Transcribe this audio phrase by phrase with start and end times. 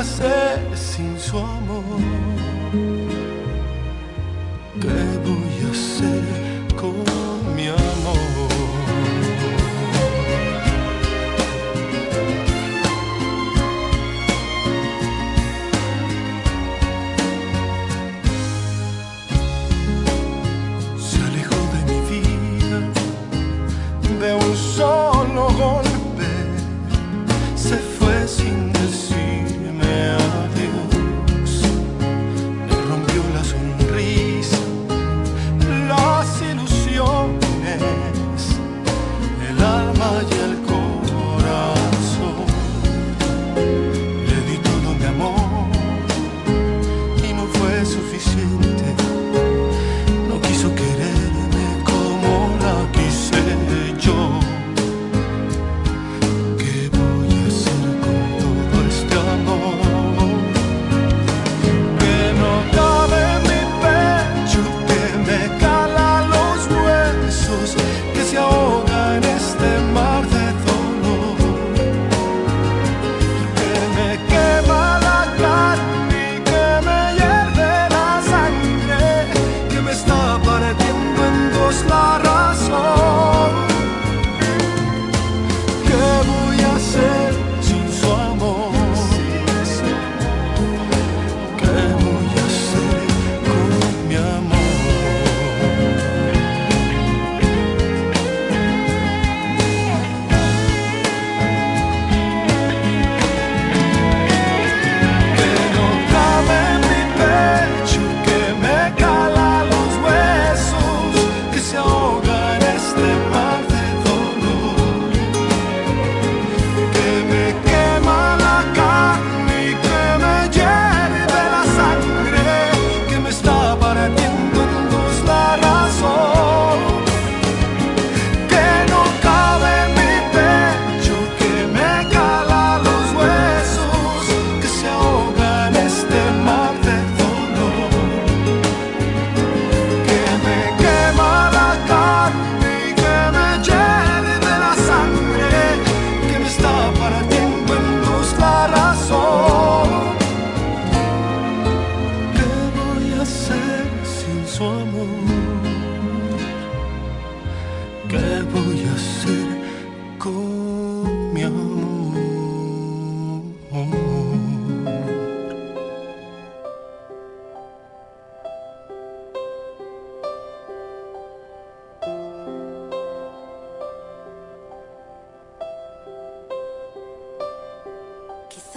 [0.00, 2.99] hacer sin su amor?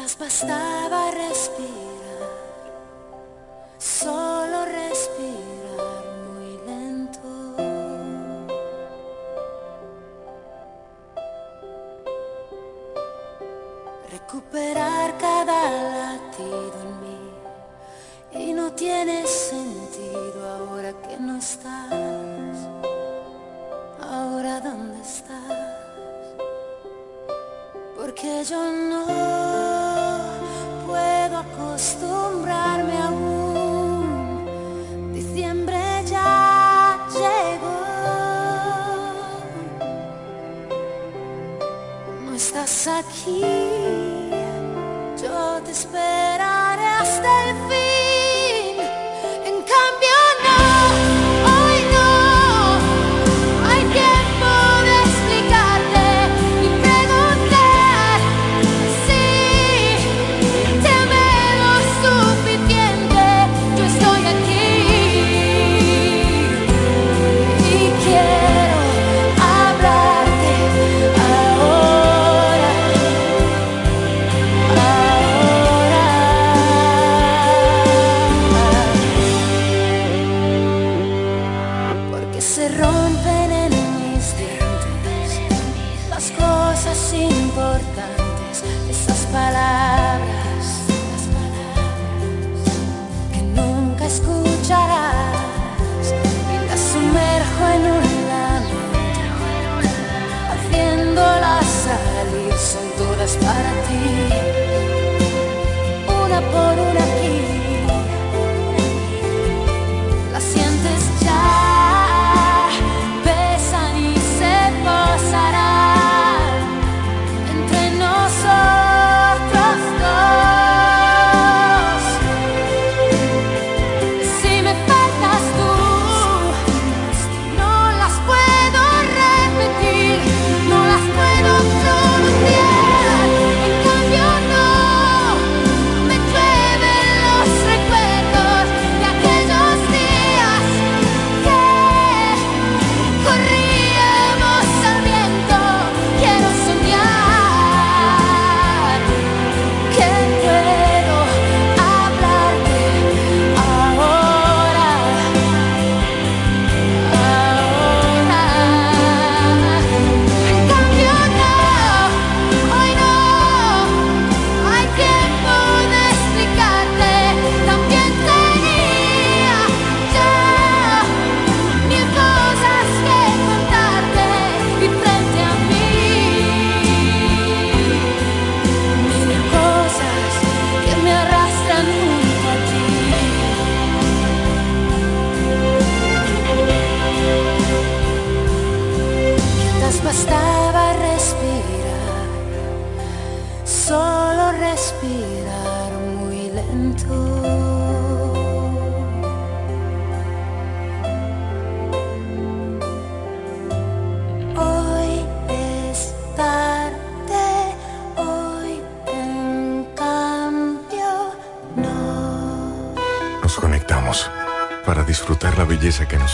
[0.03, 1.92] Quizás bastaba respirar,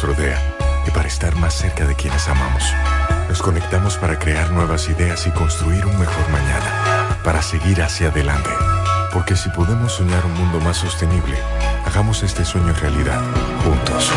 [0.02, 0.40] nos rodea
[0.88, 2.64] y para estar más cerca de quienes amamos.
[3.28, 8.50] Nos conectamos para crear nuevas ideas y construir un mejor mañana, para seguir hacia adelante.
[9.14, 11.38] Porque si podemos soñar un mundo más sostenible,
[11.86, 13.22] hagamos este sueño realidad,
[13.64, 14.12] juntos.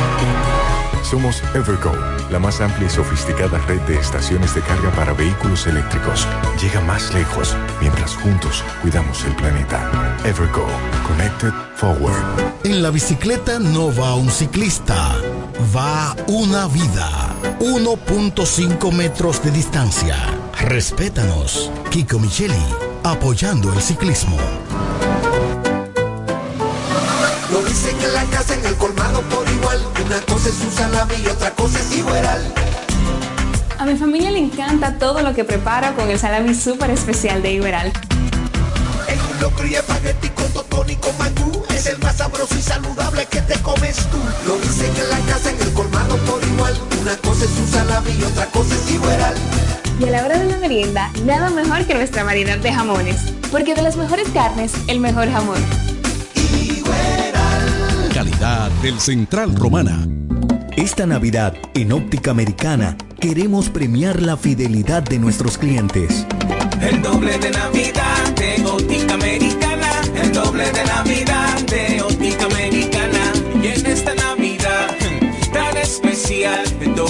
[1.02, 1.92] Somos Evergo,
[2.30, 6.26] la más amplia y sofisticada red de estaciones de carga para vehículos eléctricos.
[6.60, 9.90] Llega más lejos mientras juntos cuidamos el planeta.
[10.24, 10.66] Evergo,
[11.06, 12.54] Connected Forward.
[12.64, 15.16] En la bicicleta no va un ciclista,
[15.74, 17.34] va una vida.
[17.60, 20.16] 1.5 metros de distancia.
[20.60, 21.70] Respétanos.
[21.90, 22.54] Kiko Micheli,
[23.02, 24.36] apoyando el ciclismo.
[27.52, 29.78] Lo dicen en la casa, en el colmado por igual.
[30.06, 32.54] Una cosa es un salami y otra cosa es igual.
[33.78, 37.52] A mi familia le encanta todo lo que preparo con el salami súper especial de
[37.54, 37.92] Iberal.
[39.08, 41.64] En un locro y espagueti con totón y con mangú.
[41.74, 44.18] Es el más sabroso y saludable que te comes tú.
[44.46, 45.41] Lo dicen en la casa,
[47.02, 49.34] Una cosa es un salami y otra cosa es igual.
[49.98, 53.16] Y a la hora de la merienda, nada mejor que nuestra variedad de jamones.
[53.50, 55.58] Porque de las mejores carnes, el mejor jamón.
[58.14, 60.06] Calidad del Central Romana.
[60.76, 66.24] Esta Navidad, en Óptica Americana, queremos premiar la fidelidad de nuestros clientes.
[66.80, 69.90] El doble de Navidad de Óptica Americana.
[70.14, 73.32] El doble de Navidad de Óptica Americana.
[73.60, 74.96] Y en esta Navidad
[75.52, 76.61] tan especial,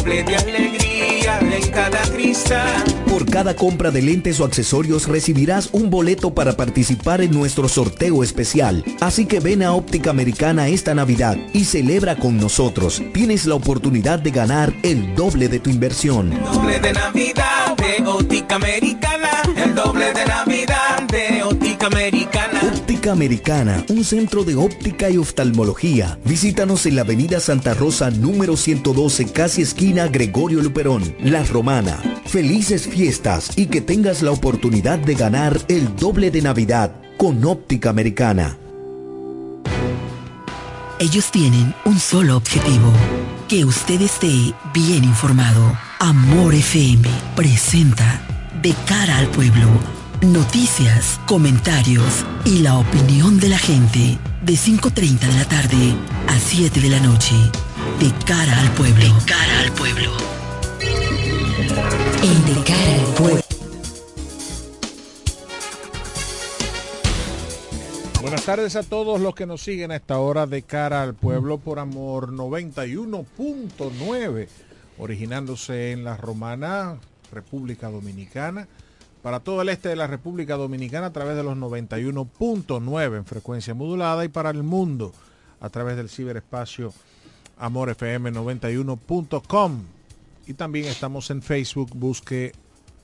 [0.02, 2.84] doble de alegría en cada cristal.
[3.08, 8.24] Por cada compra de lentes o accesorios recibirás un boleto para participar en nuestro sorteo
[8.24, 8.84] especial.
[9.00, 13.02] Así que ven a Óptica Americana esta Navidad y celebra con nosotros.
[13.12, 16.32] Tienes la oportunidad de ganar el doble de tu inversión.
[16.32, 19.30] El doble de Navidad de Óptica Americana.
[19.56, 22.60] El doble de Navidad de Óptica Americana.
[22.74, 26.18] Óptica Americana, un centro de óptica y oftalmología.
[26.24, 31.98] Visítanos en la Avenida Santa Rosa número 112, casi esquina Gregorio Luperón, La Romana.
[32.26, 37.90] Felices fiestas y que tengas la oportunidad de ganar el doble de Navidad con Óptica
[37.90, 38.58] Americana.
[40.98, 42.92] Ellos tienen un solo objetivo,
[43.48, 45.76] que usted esté bien informado.
[45.98, 48.22] Amor FM presenta
[48.62, 49.68] De cara al pueblo,
[50.22, 55.96] noticias, comentarios y la opinión de la gente de 5.30 de la tarde
[56.28, 57.34] a 7 de la noche.
[57.98, 59.02] De cara al pueblo.
[59.02, 60.12] De cara al pueblo.
[62.22, 63.42] En De cara al pueblo.
[68.20, 71.58] Buenas tardes a todos los que nos siguen a esta hora de cara al pueblo
[71.58, 74.48] por amor 91.9,
[74.98, 77.00] originándose en la Romana,
[77.32, 78.68] República Dominicana,
[79.22, 83.74] para todo el este de la República Dominicana a través de los 91.9 en frecuencia
[83.74, 85.12] modulada y para el mundo
[85.60, 86.92] a través del ciberespacio
[87.58, 89.82] amorfm91.com.
[90.46, 92.52] Y también estamos en Facebook, busque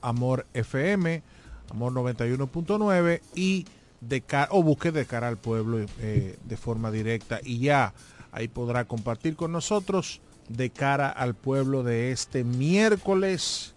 [0.01, 1.23] Amor FM,
[1.71, 3.65] Amor 91.9 y
[4.01, 7.93] de o busque de cara al pueblo eh, de forma directa y ya
[8.31, 13.73] ahí podrá compartir con nosotros de cara al pueblo de este miércoles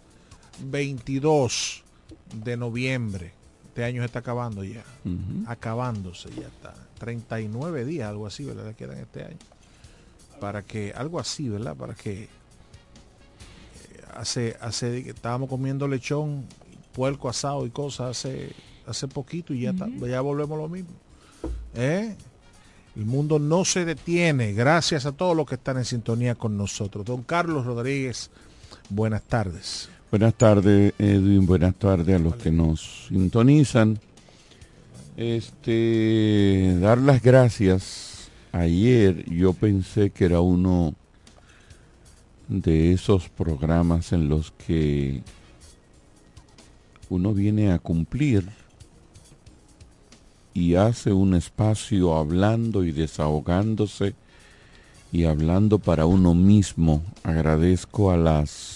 [0.65, 1.82] 22
[2.33, 3.33] de noviembre.
[3.69, 4.85] Este año está acabando ya,
[5.47, 6.75] acabándose ya está.
[6.99, 8.67] 39 días, algo así, ¿verdad?
[8.67, 9.39] Le quedan este año.
[10.41, 11.75] Para que, algo así, ¿verdad?
[11.75, 12.29] Para que eh,
[14.15, 16.45] hace, hace, estábamos comiendo lechón,
[16.93, 18.55] puerco asado y cosas hace
[18.87, 20.91] hace poquito y ya, está, ya volvemos a lo mismo.
[21.75, 22.17] ¿Eh?
[22.95, 27.05] El mundo no se detiene, gracias a todos los que están en sintonía con nosotros.
[27.05, 28.31] Don Carlos Rodríguez,
[28.91, 29.89] buenas tardes.
[30.12, 33.99] Buenas tardes, Edwin, buenas tardes a los que nos sintonizan.
[35.16, 38.28] Este, dar las gracias.
[38.52, 40.92] Ayer yo pensé que era uno
[42.47, 45.23] de esos programas en los que
[47.09, 48.50] uno viene a cumplir
[50.52, 54.14] y hace un espacio hablando y desahogándose
[55.11, 57.02] y hablando para uno mismo.
[57.23, 58.72] Agradezco a las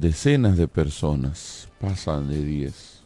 [0.00, 3.02] decenas de personas, pasan de 10,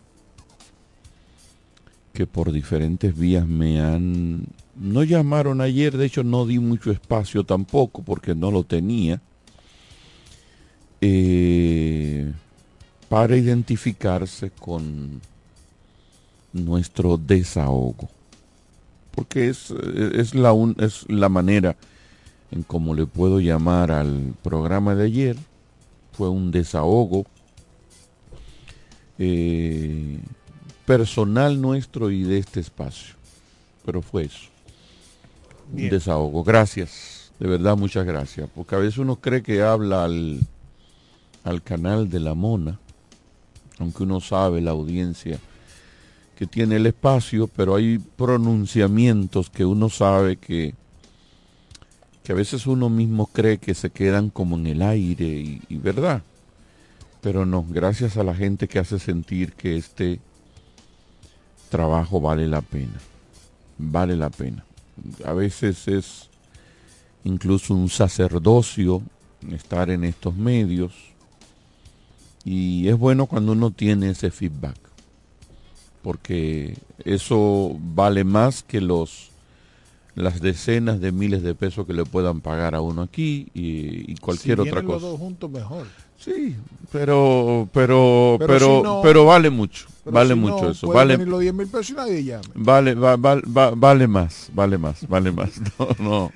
[2.12, 4.46] que por diferentes vías me han...
[4.76, 9.20] No llamaron ayer, de hecho no di mucho espacio tampoco porque no lo tenía.
[11.00, 12.32] Eh,
[13.08, 15.20] para identificarse con
[16.52, 18.08] nuestro desahogo.
[19.14, 21.76] Porque es, es, la, es la manera
[22.50, 25.36] en cómo le puedo llamar al programa de ayer.
[26.16, 27.26] Fue un desahogo
[29.18, 30.18] eh,
[30.84, 33.14] personal nuestro y de este espacio.
[33.84, 34.48] Pero fue eso.
[35.72, 36.42] un desahogo.
[36.42, 40.40] Gracias, de verdad muchas gracias, porque a veces uno cree que habla al,
[41.44, 42.78] al canal de la mona,
[43.78, 45.38] aunque uno sabe la audiencia
[46.36, 50.74] que tiene el espacio, pero hay pronunciamientos que uno sabe que,
[52.26, 55.76] que a veces uno mismo cree que se quedan como en el aire y, y
[55.76, 56.24] verdad.
[57.20, 60.18] Pero no, gracias a la gente que hace sentir que este
[61.70, 62.98] trabajo vale la pena.
[63.78, 64.64] Vale la pena.
[65.24, 66.28] A veces es
[67.22, 69.02] incluso un sacerdocio
[69.52, 70.94] estar en estos medios
[72.44, 74.76] y es bueno cuando uno tiene ese feedback
[76.02, 79.30] porque eso vale más que los
[80.16, 84.16] las decenas de miles de pesos que le puedan pagar a uno aquí y, y
[84.16, 85.06] cualquier si otra los cosa.
[85.06, 85.86] dos juntos mejor.
[86.18, 86.56] Sí,
[86.90, 91.18] pero pero Pero pero si no- pero vale mucho, vale si mucho no, eso, vale
[91.18, 92.44] los 10 mil pesos y nadie llame.
[92.54, 95.50] vale va- va- va- vale más, vale más, vale más.
[95.78, 96.32] No, no.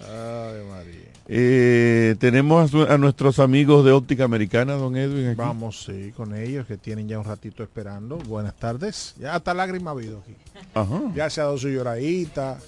[0.00, 0.94] Ay, María.
[1.26, 5.28] Eh, tenemos a, su- a nuestros amigos de Óptica Americana, don Edwin.
[5.28, 5.36] aquí.
[5.36, 8.18] Vamos, sí, con ellos que tienen ya un ratito esperando.
[8.18, 9.14] Buenas tardes.
[9.18, 10.34] Ya hasta lágrima ha habido aquí.
[10.74, 11.00] Ajá.
[11.16, 12.58] Ya se ha dado su lloradita.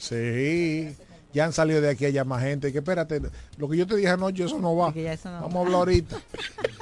[0.00, 0.96] Sí.
[1.32, 2.72] Ya han salido de aquí allá más gente.
[2.72, 3.20] Que espérate,
[3.56, 4.92] lo que yo te dije anoche, eso no va.
[4.92, 6.16] Que ya eso no Vamos a hablar ahorita.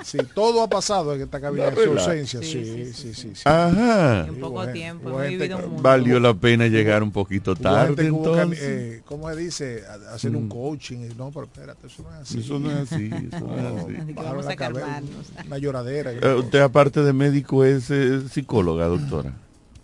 [0.05, 1.99] Sí, todo ha pasado en esta cabina verdad.
[1.99, 2.41] ausencia.
[2.41, 3.31] Sí, Sí, sí, sí, sí, sí.
[3.35, 3.43] sí.
[3.45, 4.27] Ajá.
[4.27, 5.83] En poco gente- tiempo, vivido un.
[5.83, 8.59] Valió la pena llegar un poquito tarde hubo que, entonces.
[8.63, 9.83] eh, ¿Cómo se dice?
[10.15, 11.11] Hacer un coaching.
[11.11, 12.39] y No, pero espérate, eso no es así.
[12.39, 14.13] Eso no es así, eso no es No, así.
[14.15, 15.33] Vamos la a cabeza, calmarnos.
[15.47, 16.13] Una lloradera.
[16.13, 19.35] Eh, usted aparte de médico es eh, psicóloga, doctora.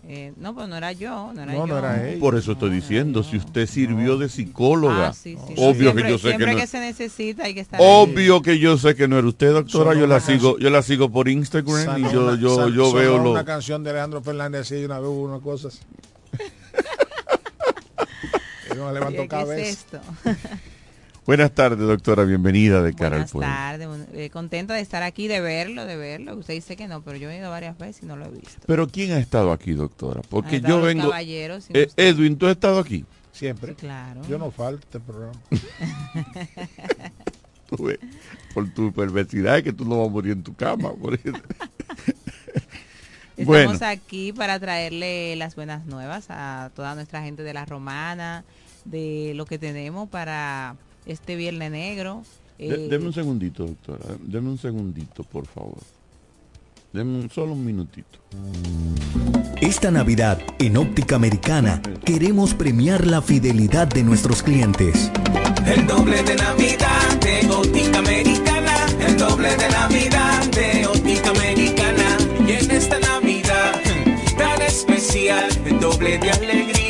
[0.07, 1.65] Eh, no, pues no era yo, no era No, yo.
[1.67, 2.19] no era ella.
[2.19, 6.09] Por eso estoy diciendo, si usted sirvió de psicóloga, Ah, sí, sí, obvio Siempre- que
[6.11, 6.57] yo sé que siempre no.
[6.59, 7.87] que se necesita hay que estar ahí.
[7.89, 9.95] Obvio que yo sé que no era usted, doctora.
[9.95, 13.17] Yo la sigo, yo la sigo por Instagram Sonó y yo, una- yo, yo veo
[13.17, 13.31] lo.
[13.31, 15.79] una canción de Alejandro Fernández así y una vez hubo una cosa así.
[18.71, 19.61] Él no Oye, levantó ¿Qué cabeza.
[19.61, 19.99] es esto?
[21.25, 22.23] Buenas tardes, doctora.
[22.23, 23.47] Bienvenida de cara Buenas al pueblo.
[23.53, 26.35] tardes, bueno, eh, contenta de estar aquí, de verlo, de verlo.
[26.35, 28.61] Usted dice que no, pero yo he ido varias veces y no lo he visto.
[28.67, 30.21] Pero ¿quién ha estado aquí, doctora?
[30.29, 31.09] Porque yo vengo.
[31.09, 31.87] caballeros, Eh.
[31.97, 33.05] Edwin, ¿tú has estado aquí?
[33.31, 33.71] Siempre.
[33.71, 34.21] Sí, claro.
[34.29, 35.39] Yo no falto este programa.
[37.67, 37.97] Tú ves,
[38.53, 40.93] Por tu perversidad es que tú no vas a morir en tu cama.
[40.93, 41.29] por eso.
[43.35, 48.45] Estamos bueno, aquí para traerle las buenas nuevas a toda nuestra gente de la Romana,
[48.85, 52.23] de lo que tenemos para este Viernes Negro.
[52.57, 54.15] de- Eh, deme un segundito, doctora.
[54.23, 55.77] Deme un segundito, por favor.
[56.93, 58.19] Deme un, solo un minutito.
[59.61, 65.11] Esta Navidad, en Óptica Americana, queremos premiar la fidelidad de nuestros clientes.
[65.65, 68.85] El doble de Navidad de Óptica Americana.
[69.05, 72.17] El doble de Navidad de Óptica Americana.
[72.47, 73.81] Y en esta Navidad
[74.37, 76.84] tan especial, el doble de alegría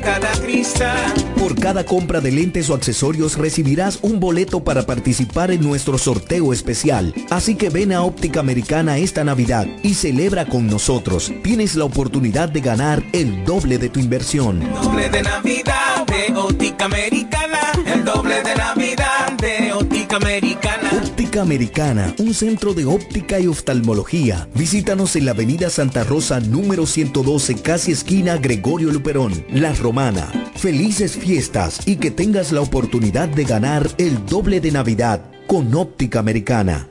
[0.00, 1.12] cada cristal.
[1.38, 6.52] Por cada compra de lentes o accesorios recibirás un boleto para participar en nuestro sorteo
[6.52, 7.14] especial.
[7.30, 11.32] Así que ven a Óptica Americana esta Navidad y celebra con nosotros.
[11.42, 14.60] Tienes la oportunidad de ganar el doble de tu inversión.
[14.82, 17.58] Doble de Navidad de Óptica Americana.
[17.86, 20.89] El doble de Navidad de Óptica Americana.
[21.30, 24.48] Óptica Americana, un centro de óptica y oftalmología.
[24.52, 30.26] Visítanos en la avenida Santa Rosa número 112, casi esquina Gregorio Luperón, La Romana.
[30.56, 36.18] Felices fiestas y que tengas la oportunidad de ganar el doble de Navidad con Óptica
[36.18, 36.88] Americana.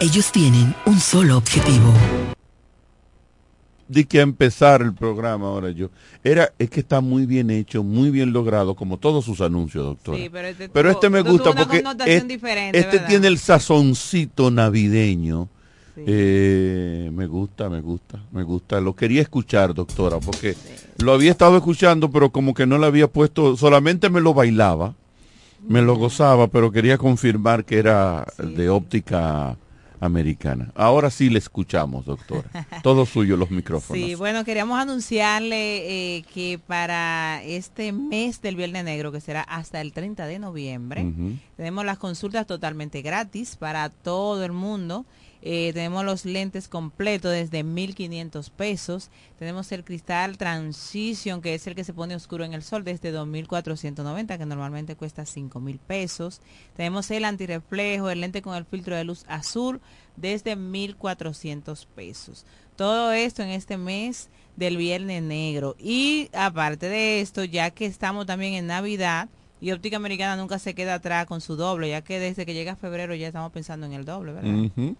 [0.00, 1.92] Ellos tienen un solo objetivo.
[3.92, 5.90] De que a empezar el programa ahora yo.
[6.24, 10.18] Era, es que está muy bien hecho, muy bien logrado, como todos sus anuncios, doctora.
[10.18, 13.08] Sí, pero este Pero este me gusta porque es- diferente, este ¿verdad?
[13.08, 15.48] tiene el sazoncito navideño.
[15.94, 16.02] Sí.
[16.06, 18.80] Eh, me gusta, me gusta, me gusta.
[18.80, 20.54] Lo quería escuchar, doctora, porque
[20.98, 24.94] lo había estado escuchando, pero como que no le había puesto, solamente me lo bailaba,
[25.68, 29.58] me lo gozaba, pero quería confirmar que era de óptica
[30.02, 30.72] americana.
[30.74, 32.50] Ahora sí le escuchamos, doctora.
[32.82, 34.02] Todo suyo los micrófonos.
[34.02, 39.80] Sí, bueno, queríamos anunciarle eh, que para este mes del Viernes Negro, que será hasta
[39.80, 41.06] el 30 de noviembre,
[41.56, 45.06] tenemos las consultas totalmente gratis para todo el mundo.
[45.44, 49.10] Eh, tenemos los lentes completos desde 1.500 pesos.
[49.38, 53.12] Tenemos el cristal Transition, que es el que se pone oscuro en el sol, desde
[53.12, 56.40] 2.490, que normalmente cuesta 5.000 pesos.
[56.76, 59.80] Tenemos el antirreflejo, el lente con el filtro de luz azul,
[60.16, 62.46] desde 1.400 pesos.
[62.76, 65.74] Todo esto en este mes del Viernes Negro.
[65.78, 69.28] Y aparte de esto, ya que estamos también en Navidad,
[69.60, 72.74] y Óptica Americana nunca se queda atrás con su doble, ya que desde que llega
[72.74, 74.94] febrero ya estamos pensando en el doble, ¿verdad?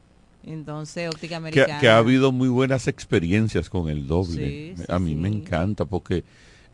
[0.45, 1.81] Entonces, Óptica que, Americana.
[1.81, 4.75] que ha habido muy buenas experiencias con el doble.
[4.77, 6.25] Sí, sí, a mí me encanta porque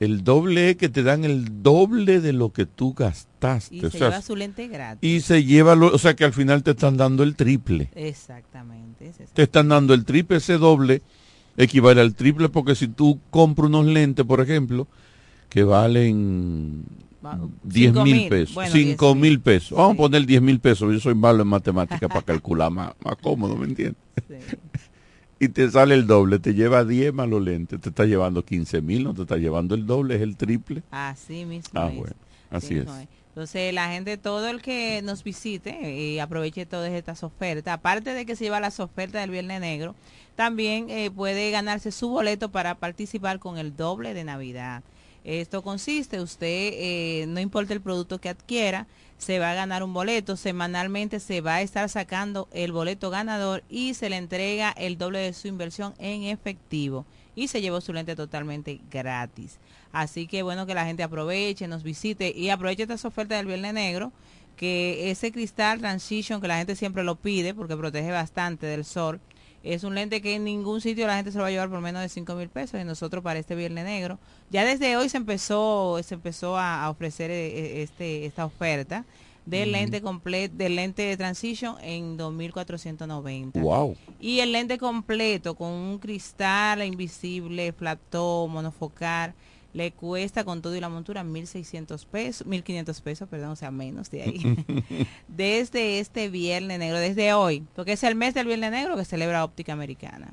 [0.00, 3.74] El doble es que te dan el doble de lo que tú gastaste.
[3.74, 4.98] Y o se sea, lleva su lente gratis.
[5.10, 7.90] y se lleva, lo- o sea que al final te están dando el triple.
[7.96, 9.08] Exactamente.
[9.08, 9.24] eso.
[9.34, 11.02] Te están dando el triple, ese doble
[11.56, 14.86] equivale al triple porque si tú compras unos lentes, por ejemplo,
[15.48, 20.26] que valen Va- 10 cinco mil pesos, bueno, 5 10 mil pesos, vamos a poner
[20.26, 23.96] 10 mil pesos, yo soy malo en matemáticas para calcular más, más cómodo, ¿me entiendes?
[25.40, 28.80] Y te sale el doble, te lleva 10 más los lentes, te está llevando 15
[28.80, 30.82] mil, no te está llevando el doble, es el triple.
[30.90, 31.80] Así mismo.
[31.80, 31.96] Ah, es.
[31.96, 32.16] bueno,
[32.50, 32.88] así es.
[33.28, 38.26] Entonces, la gente, todo el que nos visite y aproveche todas estas ofertas, aparte de
[38.26, 39.94] que se lleva las ofertas del Viernes Negro,
[40.34, 44.82] también eh, puede ganarse su boleto para participar con el doble de Navidad.
[45.24, 48.86] Esto consiste, usted, eh, no importa el producto que adquiera,
[49.18, 50.36] se va a ganar un boleto.
[50.36, 55.18] Semanalmente se va a estar sacando el boleto ganador y se le entrega el doble
[55.18, 57.04] de su inversión en efectivo.
[57.34, 59.58] Y se llevó su lente totalmente gratis.
[59.92, 63.74] Así que bueno que la gente aproveche, nos visite y aproveche estas ofertas del Viernes
[63.74, 64.12] Negro,
[64.56, 69.20] que ese cristal Transition que la gente siempre lo pide porque protege bastante del sol.
[69.62, 71.80] Es un lente que en ningún sitio la gente se lo va a llevar por
[71.80, 74.18] menos de 5 mil pesos y nosotros para este Viernes Negro.
[74.50, 79.04] Ya desde hoy se empezó, se empezó a, a ofrecer eh, eh, este, esta oferta
[79.48, 83.60] del lente completo, del lente de Transition en 2490.
[83.60, 83.96] Wow.
[84.20, 89.34] Y el lente completo con un cristal invisible, plató, monofocal,
[89.78, 94.10] le cuesta con todo y la montura 1.600 pesos, 1.500 pesos, perdón, o sea, menos
[94.10, 95.06] de ahí.
[95.28, 99.44] desde este Viernes Negro, desde hoy, porque es el mes del Viernes Negro que celebra
[99.44, 100.32] Óptica Americana.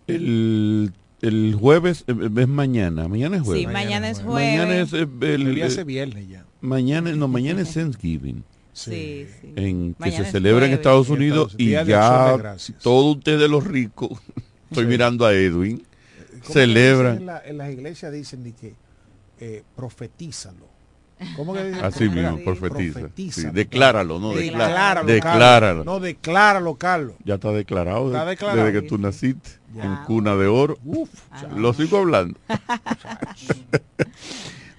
[0.06, 3.08] El, el jueves eh, es mañana.
[3.08, 3.62] Mañana es jueves.
[3.62, 4.58] Sí, mañana es jueves.
[4.58, 6.44] Mañana es eh, el, ser eh, viernes ya.
[6.60, 8.44] Mañana, no, mañana es Thanksgiving.
[8.74, 9.52] Sí, sí.
[9.56, 10.72] En, que Mañana se celebra en.
[10.72, 14.10] Estados Unidos Estados- y de Acción de ya todos ustedes los ricos,
[14.70, 14.90] estoy Sí.
[14.90, 17.12] mirando a Edwin, ¿Cómo que celebran.
[17.14, 18.74] dicen En, la- en las iglesias dicen de que
[19.40, 20.66] eh, profetízalo.
[21.36, 21.84] ¿Cómo que dicen?
[21.84, 23.00] Así mismo, profetiza.
[23.00, 23.48] profetízalo.
[23.50, 25.84] Sí, decláralo, no, Decláralo, decláralo.
[25.84, 27.14] No, decláralo, Carlos.
[27.24, 28.64] Ya está declarado, Está de- declarado.
[28.64, 29.84] desde que tú naciste Ya.
[29.84, 30.78] en cuna de oro.
[30.84, 31.10] Uf,
[31.56, 32.38] Lo sigo hablando.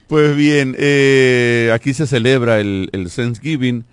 [0.07, 3.85] pues bien, eh, aquí se celebra el, el Thanksgiving.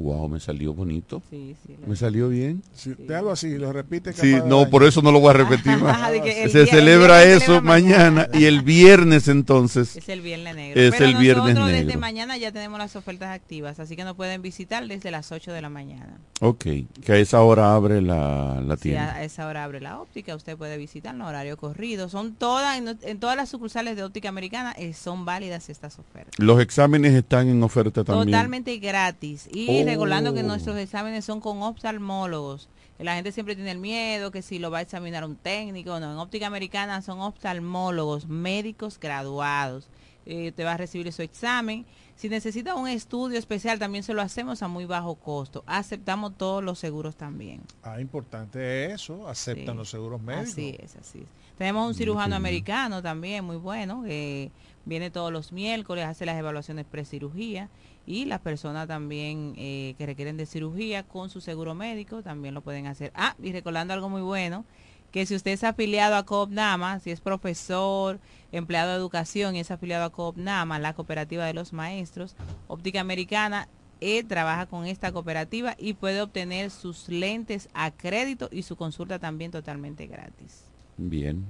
[0.00, 1.22] Wow, me salió bonito.
[1.28, 1.76] Sí, sí.
[1.86, 2.62] Me salió bien.
[2.74, 4.14] Si te hago así, lo repite.
[4.14, 6.10] Sí, no, por eso no lo voy a repetir más.
[6.50, 10.80] Se celebra eso mañana y el viernes entonces Es el viernes negro.
[10.80, 12.00] es Pero el viernes nosotros desde negro.
[12.00, 15.60] mañana ya tenemos las ofertas activas, así que nos pueden visitar desde las 8 de
[15.60, 16.18] la mañana.
[16.40, 16.64] Ok,
[17.04, 19.14] que a esa hora abre la, tienda.
[19.16, 22.08] a esa hora abre la óptica, usted puede visitar en horario corrido.
[22.08, 26.38] Son todas, en, en todas las sucursales de óptica americana eh, son válidas estas ofertas.
[26.38, 28.28] Los exámenes están en oferta también.
[28.28, 29.46] Totalmente gratis.
[29.52, 29.89] Y Oh.
[29.90, 32.68] Recordando que nuestros exámenes son con oftalmólogos.
[32.98, 35.98] La gente siempre tiene el miedo que si lo va a examinar un técnico.
[36.00, 39.88] No, en óptica americana son oftalmólogos, médicos graduados.
[40.26, 41.86] Eh, te va a recibir su examen.
[42.14, 45.64] Si necesita un estudio especial, también se lo hacemos a muy bajo costo.
[45.66, 47.62] Aceptamos todos los seguros también.
[47.82, 49.26] Ah, importante eso.
[49.26, 49.78] Aceptan Sí.
[49.78, 50.50] los seguros médicos.
[50.50, 51.28] Así es, así es.
[51.56, 54.50] Tenemos un cirujano americano también muy bueno, que
[54.84, 57.68] viene todos los miércoles, hace las evaluaciones pre-cirugía
[58.06, 62.62] y las personas también eh, que requieren de cirugía con su seguro médico también lo
[62.62, 63.12] pueden hacer.
[63.14, 64.64] Ah, y recordando algo muy bueno,
[65.10, 68.18] que si usted es afiliado a COPNAMA, si es profesor,
[68.52, 72.36] empleado de educación y es afiliado a COPNAMA, la cooperativa de los maestros,
[72.68, 73.68] Óptica Americana
[74.00, 79.18] eh, trabaja con esta cooperativa y puede obtener sus lentes a crédito y su consulta
[79.18, 80.64] también totalmente gratis.
[80.96, 81.44] Bien,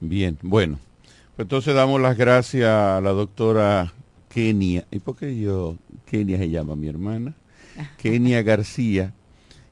[0.00, 0.38] bien.
[0.42, 0.78] Bueno,
[1.36, 3.92] Entonces damos las gracias a la doctora
[4.32, 4.86] Kenia.
[4.90, 7.34] ¿Y por qué yo, Kenia se llama mi hermana?
[7.98, 9.12] Kenia García,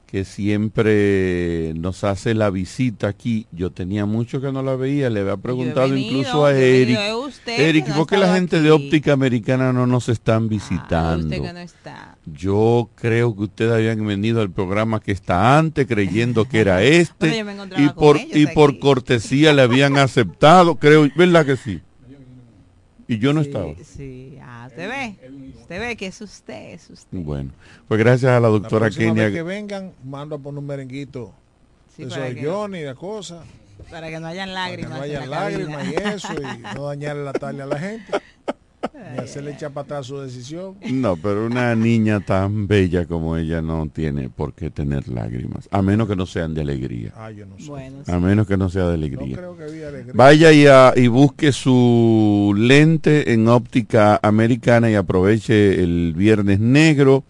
[0.07, 3.45] que siempre nos hace la visita aquí.
[3.51, 6.97] Yo tenía mucho que no la veía, le había preguntado venido, incluso a Eric.
[7.25, 11.25] usted Eric, no ¿por qué la gente de óptica americana no nos están Ah, visitando?
[11.27, 12.17] usted que no está.
[12.25, 17.45] Yo creo que ustedes habían venido al programa que está antes creyendo que era este
[17.77, 21.81] y por y por cortesía le habían aceptado, creo, ¿verdad que sí?
[23.09, 23.73] Y yo no Sí, estaba.
[23.83, 25.15] Sí, ah, usted ve.
[25.59, 27.17] Usted ve que es usted, es usted.
[27.17, 27.51] Bueno,
[27.87, 29.43] pues gracias a la La doctora próxima vez que Kenia.
[29.43, 31.33] vengan, mando a poner un merenguito.
[31.95, 33.43] Sí, eso para de que- Johnny, de cosas.
[33.89, 34.91] Para que no hayan Para que lágrimas.
[34.91, 35.59] no en haya la cabina.
[35.75, 38.11] lágrimas y eso, y no dañarle la tarde a la gente.
[39.11, 40.75] Ni hacerle echar para atrás su decisión.
[40.91, 45.81] No, pero una niña tan bella como ella no tiene por qué tener lágrimas, a
[45.81, 47.11] menos que no sean de alegría.
[47.15, 47.65] Ah, yo no sé.
[47.67, 49.35] Bueno, A menos que no sea de No alegría.
[49.37, 50.13] creo que había alegría.
[50.15, 57.23] Vaya y, a- y busque su lente en óptica americana y aproveche el viernes negro,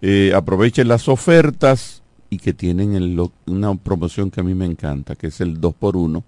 [0.00, 5.14] eh, aproveche las ofertas y que tienen el una promoción que a mí me encanta,
[5.14, 6.24] que es el 2x1,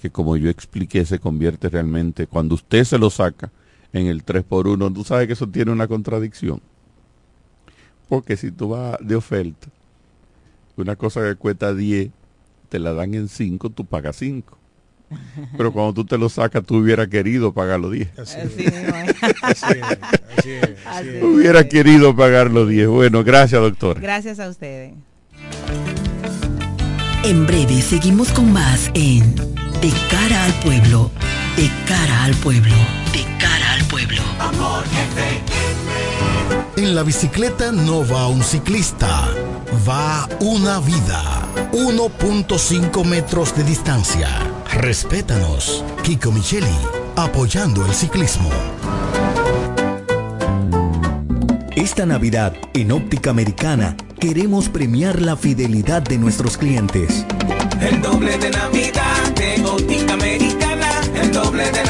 [0.00, 3.50] que como yo expliqué se convierte realmente, cuando usted se lo saca
[3.92, 6.60] en el 3x1, tú sabes que eso tiene una contradicción.
[8.08, 9.68] Porque si tú vas de oferta,
[10.76, 12.10] una cosa que cuesta 10,
[12.68, 14.56] te la dan en 5, tú pagas 5.
[15.56, 18.18] Pero cuando tú te lo sacas, tú hubieras querido pagar los 10.
[18.18, 19.98] Así es, así es,
[20.36, 21.22] así es, así es.
[21.22, 22.88] Hubiera querido pagar los 10.
[22.88, 24.00] Bueno, gracias, doctora.
[24.00, 24.94] Gracias a ustedes.
[27.24, 31.10] En breve seguimos con más en De cara al pueblo,
[31.56, 32.74] de cara al pueblo,
[33.12, 34.22] de cara pueblo.
[36.76, 39.28] En la bicicleta no va un ciclista,
[39.88, 41.46] va una vida.
[41.72, 44.28] 1.5 metros de distancia.
[44.72, 45.84] Respétanos.
[46.02, 46.76] Kiko Micheli,
[47.16, 48.50] apoyando el ciclismo.
[51.74, 57.24] Esta Navidad, en Óptica Americana, queremos premiar la fidelidad de nuestros clientes.
[57.80, 61.00] El doble de Navidad de Óptica Americana.
[61.14, 61.87] El doble de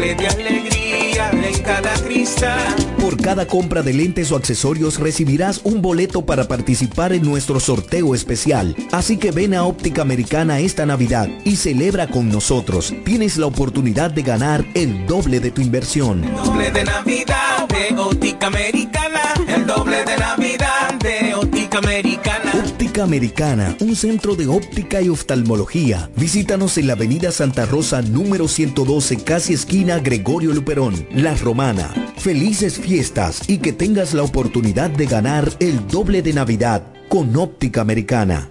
[0.00, 2.74] de alegría en cada cristal.
[2.98, 8.14] Por cada compra de lentes o accesorios recibirás un boleto para participar en nuestro sorteo
[8.14, 8.74] especial.
[8.92, 12.94] Así que ven a Óptica Americana esta Navidad y celebra con nosotros.
[13.04, 16.22] Tienes la oportunidad de ganar el doble de tu inversión.
[16.34, 19.20] doble de Navidad de Óptica Americana.
[19.46, 22.49] El doble de Navidad de Óptica Americana.
[22.90, 26.10] Óptica Americana, un centro de óptica y oftalmología.
[26.16, 31.94] Visítanos en la avenida Santa Rosa número 112, casi esquina Gregorio Luperón, La Romana.
[32.16, 37.80] Felices fiestas y que tengas la oportunidad de ganar el doble de Navidad con Óptica
[37.80, 38.50] Americana.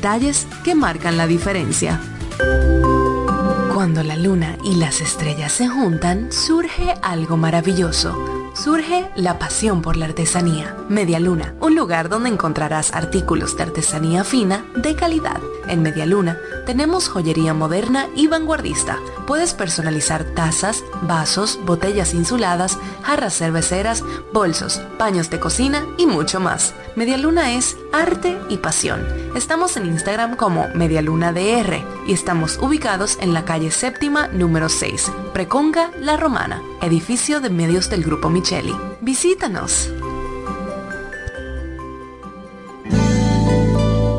[0.01, 2.01] detalles que marcan la diferencia.
[3.71, 8.40] Cuando la luna y las estrellas se juntan, surge algo maravilloso.
[8.63, 10.75] Surge la pasión por la artesanía.
[10.87, 15.41] Media Luna, un lugar donde encontrarás artículos de artesanía fina de calidad.
[15.67, 18.99] En Media Luna tenemos joyería moderna y vanguardista.
[19.25, 26.75] Puedes personalizar tazas, vasos, botellas insuladas, jarras cerveceras, bolsos, paños de cocina y mucho más.
[26.95, 29.03] Media Luna es arte y pasión.
[29.35, 35.89] Estamos en Instagram como MedialunaDR y estamos ubicados en la calle séptima número 6, Preconga
[35.99, 38.29] La Romana, edificio de medios del Grupo
[38.99, 39.89] Visítanos.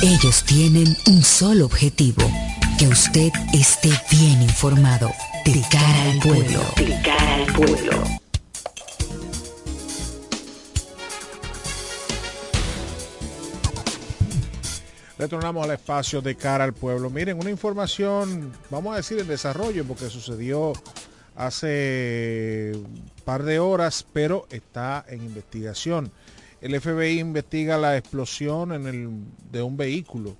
[0.00, 2.22] Ellos tienen un solo objetivo,
[2.78, 5.10] que usted esté bien informado.
[5.44, 6.62] De cara al pueblo.
[6.76, 8.25] De cara al pueblo.
[15.18, 17.08] Retornamos al espacio de cara al pueblo.
[17.08, 20.74] Miren, una información, vamos a decir en desarrollo, porque sucedió
[21.34, 26.12] hace un par de horas, pero está en investigación.
[26.60, 29.10] El FBI investiga la explosión en el,
[29.50, 30.36] de un vehículo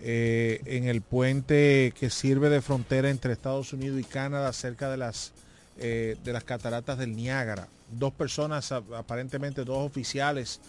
[0.00, 4.98] eh, en el puente que sirve de frontera entre Estados Unidos y Canadá, cerca de
[4.98, 5.32] las,
[5.78, 7.68] eh, de las cataratas del Niágara.
[7.90, 10.60] Dos personas, aparentemente dos oficiales,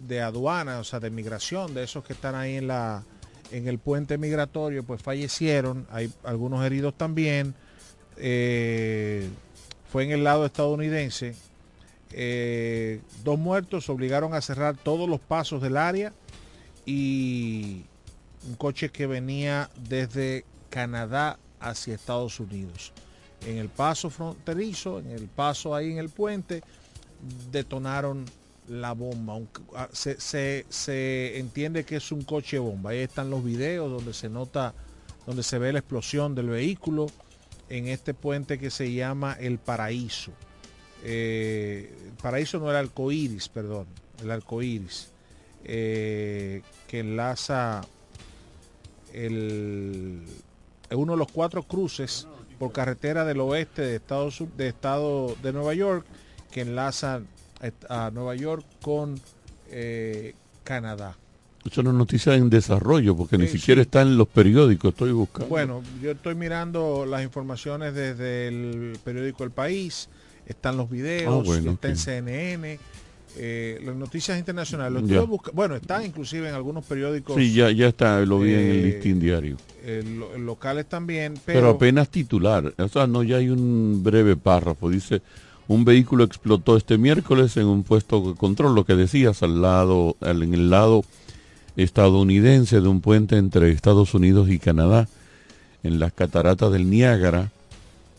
[0.00, 3.04] de aduana, o sea, de migración, de esos que están ahí en la
[3.50, 7.54] en el puente migratorio, pues fallecieron, hay algunos heridos también.
[8.16, 9.28] Eh,
[9.90, 11.34] fue en el lado estadounidense.
[12.12, 16.12] Eh, dos muertos obligaron a cerrar todos los pasos del área
[16.86, 17.84] y
[18.46, 22.92] un coche que venía desde Canadá hacia Estados Unidos.
[23.46, 26.62] En el paso fronterizo, en el paso ahí en el puente,
[27.50, 28.24] detonaron
[28.68, 29.38] la bomba.
[29.74, 30.18] Ah, se,
[30.68, 32.90] se, entiende que es un coche bomba.
[32.90, 34.74] Ahí están los videos donde se nota,
[35.26, 37.06] donde se ve la explosión del vehículo
[37.68, 40.32] en este puente que se llama El Paraíso.
[41.04, 43.86] Eh, Paraíso no el arcoíris, perdón,
[44.22, 45.10] el arcoíris,
[45.64, 47.82] eh, que enlaza
[49.12, 50.22] el,
[50.90, 52.26] uno de los cuatro cruces
[52.58, 56.04] por carretera del oeste de Estados de Estado de Nueva York
[56.50, 57.22] que enlaza
[57.88, 59.18] a Nueva York con
[59.70, 61.16] eh, Canadá.
[61.64, 65.48] Eso es una noticia en desarrollo, porque ni siquiera está en los periódicos, estoy buscando.
[65.48, 70.08] Bueno, yo estoy mirando las informaciones desde el periódico El País,
[70.46, 71.96] están los videos, Ah, bueno, está en.
[71.96, 72.78] CNN,
[73.36, 75.02] eh, las noticias internacionales.
[75.02, 75.16] Lo Ya.
[75.16, 78.60] estuve busca- bueno, están inclusive en algunos periódicos Sí, ya, ya está, lo vi en
[78.60, 79.56] el eh, listín diario.
[79.82, 82.72] eh, lo- locales también, Pero, pero, apenas titular.
[82.78, 84.88] O sea, no, ya hay un breve párrafo.
[84.88, 85.20] Dice,
[85.68, 90.16] un vehículo explotó este miércoles en un puesto de control, lo que decías, al lado,
[90.22, 91.04] en el lado
[91.76, 95.08] estadounidense de un puente entre Estados Unidos y Canadá,
[95.82, 97.52] en las cataratas del Niágara,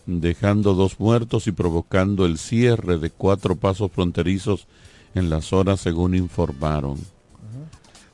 [0.06, 4.68] dejando dos muertos y provocando el cierre de cuatro pasos fronterizos
[5.16, 6.98] en la zona, según informaron.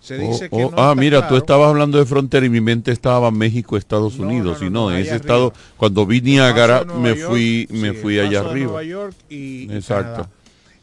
[0.05, 2.61] Se dice Oh, que oh, no ah, mira, tú estabas hablando de frontera y mi
[2.61, 7.29] mente estaba México, Estados Unidos, y no, en ese estado, cuando vi Niágara, me York,
[7.29, 8.67] fui, me sí, fui allá arriba.
[8.67, 10.29] Nueva York y, Exacto.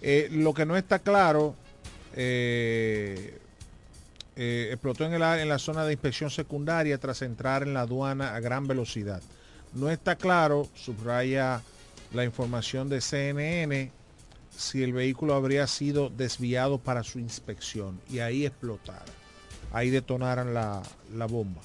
[0.00, 1.54] Eh, lo que no está claro,
[2.16, 3.38] eh,
[4.34, 8.34] eh, explotó en, el, en la zona de inspección secundaria tras entrar en la aduana
[8.34, 9.22] a gran velocidad.
[9.72, 11.62] No está claro, subraya
[12.12, 13.92] la información de CNN,
[14.56, 19.04] si el vehículo habría sido desviado para su inspección y ahí explotara,
[19.72, 20.82] ahí detonaran la,
[21.14, 21.62] la bomba.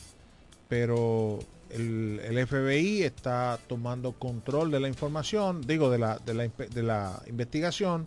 [0.68, 8.06] Pero el, FBI está tomando control de la información, digo, de la, de la, investigación,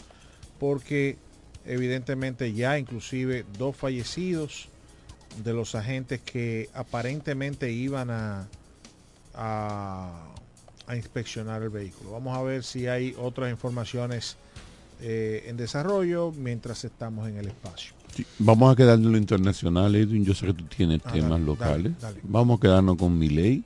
[0.59, 1.19] porque
[1.65, 4.69] evidentemente ya inclusive dos fallecidos
[5.45, 8.49] de los agentes que aparentemente iban a,
[10.91, 12.11] a inspeccionar el vehículo.
[12.13, 14.37] Vamos a ver si hay otras informaciones
[15.03, 17.93] eh, en desarrollo mientras estamos en el espacio.
[18.15, 20.25] Sí, Vamos a quedarnos en lo internacional, Edwin.
[20.25, 21.93] Yo sé que tú tienes Ah, temas dale, locales.
[22.01, 22.21] dale, dale.
[22.25, 23.63] Vamos a quedarnos con mi ley.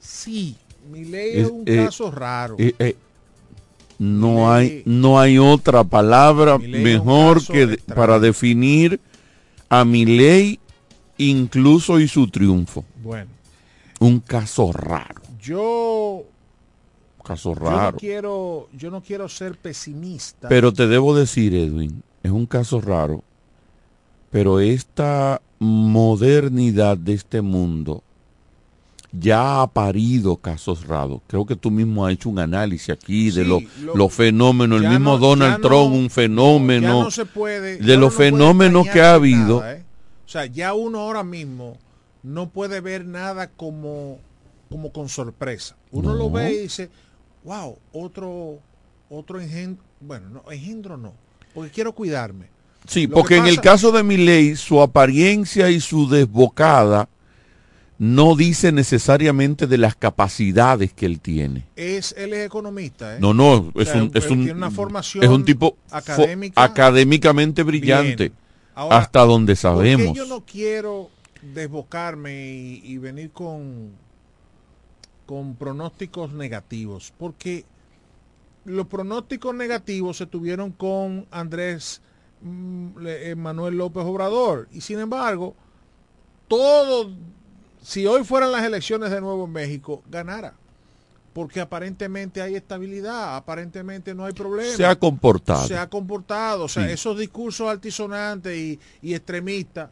[0.00, 0.56] Sí,
[0.90, 2.56] mi ley es, un caso raro.
[2.58, 2.96] eh,
[3.98, 8.98] No hay, no hay otra palabra mejor que de- para definir
[9.68, 10.58] a mi ley
[11.18, 12.84] incluso y su triunfo.
[13.02, 13.30] Bueno,
[14.00, 16.24] Un caso raro, yo,
[17.30, 17.96] caso yo no raro.
[17.98, 20.48] quiero, yo no quiero ser pesimista.
[20.48, 23.22] Pero te debo decir, Edwin, es un caso raro,
[24.30, 28.02] pero esta modernidad de este mundo
[29.12, 31.20] ya ha parido casos raros.
[31.26, 34.82] Creo que tú mismo has hecho un análisis aquí de Sí, los lo- los fenómenos.
[34.82, 37.02] El mismo no- Donald no- Trump, un ya fenómeno.
[37.04, 39.60] no se puede- de los fenómenos que ha habido.
[39.60, 39.84] nada, ¿eh?
[40.26, 41.76] O sea, ya uno ahora mismo
[42.22, 44.18] no puede ver nada como,
[44.70, 45.74] como con sorpresa.
[45.90, 46.88] Uno lo ve y dice,
[47.44, 48.58] wow, otro,
[49.08, 51.12] otro engendro, bueno, no, engendro no,
[51.54, 52.46] porque quiero cuidarme.
[52.86, 57.08] Sí, Lo porque que en el caso de Milei, su apariencia y su desbocada
[57.98, 61.66] no dice necesariamente de las capacidades que él tiene.
[61.76, 63.18] Es, él es economista, ¿eh?
[63.20, 66.62] No, no, O es sea, un, es un, tiene una formación es un tipo académica.
[66.62, 68.32] académicamente brillante.
[68.74, 70.16] Ahora, hasta donde ¿por qué sabemos.
[70.16, 71.10] yo no quiero
[71.42, 73.90] desbocarme y, y venir con,
[75.30, 77.12] con pronósticos negativos?
[77.16, 77.64] Porque
[78.64, 82.02] los pronósticos negativos se tuvieron con Andrés
[82.42, 84.66] mm, eh, Manuel López Obrador.
[84.72, 85.54] Y sin embargo,
[86.48, 87.12] todo,
[87.80, 90.54] si hoy fueran las elecciones de nuevo en México, ganara.
[91.32, 94.76] Porque aparentemente hay estabilidad, aparentemente no hay problema.
[94.76, 95.64] Se ha comportado.
[95.68, 96.64] Se ha comportado.
[96.64, 96.92] O sea, Sí.
[96.92, 99.90] esos discursos altisonantes y, y extremistas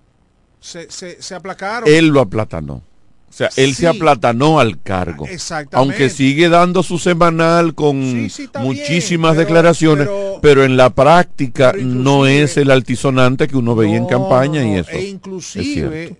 [0.59, 1.89] se, se, se aplacaron.
[1.89, 2.83] Él lo aplatanó.
[3.31, 3.83] O sea, él Sí.
[3.83, 5.27] se aplatanó al cargo.
[5.27, 5.77] Exactamente.
[5.77, 10.65] Aunque sigue dando su semanal con Sí, sí, está muchísimas bien, pero- declaraciones, pero, pero-
[10.65, 14.91] en la práctica no es el altisonante que uno veía en campaña no, y eso.
[14.91, 16.17] E es inclusive cierto.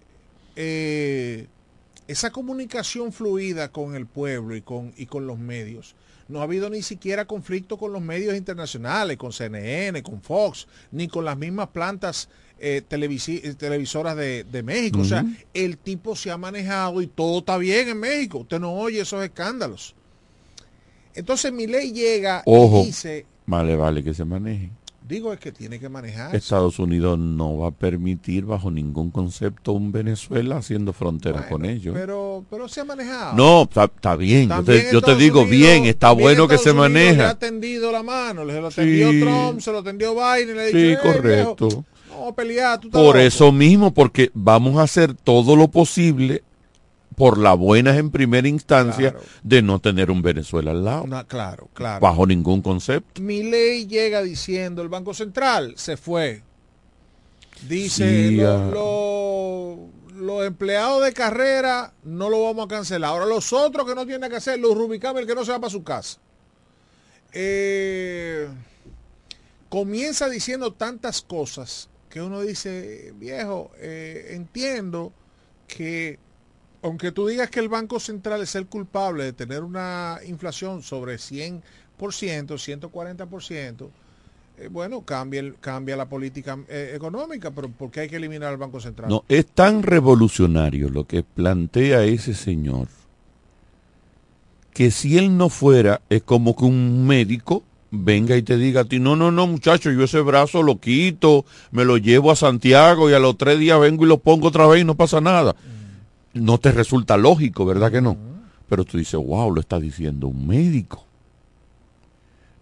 [0.57, 1.47] eh,
[2.07, 5.95] esa comunicación fluida con el pueblo y con, y con los medios.
[6.29, 11.09] No ha habido ni siquiera conflicto con los medios internacionales, con CNN, con Fox, ni
[11.09, 12.29] con las mismas plantas
[12.61, 15.01] eh, televisi- eh, televisoras de, de México.
[15.01, 18.39] O sea, el tipo se ha manejado y todo está bien en México.
[18.39, 19.95] Usted no oye esos escándalos.
[21.15, 24.71] Entonces mi ley llega Ojo, y dice, vale, vale que se maneje.
[25.09, 26.37] digo es que tiene que manejar.
[26.37, 31.95] Estados Unidos no va a permitir bajo ningún concepto un Venezuela haciendo frontera con ellos.
[31.99, 33.35] Pero, pero se ha manejado.
[33.35, 34.49] No, está, está bien.
[34.51, 37.35] Yo te, yo te digo Unidos- bien, está bueno que se Unidos Le ha maneja.
[37.39, 38.77] tendido la mano, se lo Sí.
[38.77, 41.67] tendió Trump, se lo tendió Biden, le ha dicho, Sí, "Eh, correcto.
[41.69, 41.85] viejo,
[42.19, 43.27] vamos a pelear, tú estás Por loco".
[43.27, 46.43] eso mismo, porque vamos a hacer todo lo posible
[47.17, 51.03] por la buena en primera instancia de no tener un Venezuela al lado.
[51.03, 52.01] Una- claro, claro.
[52.01, 53.21] Bajo ningún concepto.
[53.21, 56.43] Mi ley llega diciendo, el Banco Central se fue.
[57.69, 63.11] Dice, Sí, los empleados de carrera no lo vamos a cancelar.
[63.11, 65.59] Ahora los otros que no tienen que hacer, los Rubicam, el que no se va
[65.59, 66.19] para su casa.
[67.33, 68.49] Eh,
[69.69, 75.13] comienza diciendo tantas cosas que uno dice, viejo, eh, entiendo
[75.67, 76.19] que
[76.83, 81.17] aunque tú digas que el Banco Central es el culpable de tener una inflación sobre
[81.17, 81.63] 100%,
[81.99, 83.91] 140%,
[84.59, 88.57] eh, bueno, cambia, cambia la política eh, económica, pero ¿por qué hay que eliminar al
[88.57, 89.09] Banco Central?
[89.09, 92.89] No, es tan revolucionario lo que plantea ese señor
[94.79, 98.85] que si él no fuera, es como que un médico venga y te diga a
[98.85, 103.09] ti, no, no, no, muchacho, yo ese brazo lo quito, me lo llevo a Santiago
[103.09, 105.57] y a los tres días vengo y lo pongo otra vez y no pasa nada.
[106.35, 108.17] No te resulta lógico, ¿verdad que no?
[108.69, 111.05] Pero tú dices, wow, lo está diciendo un médico.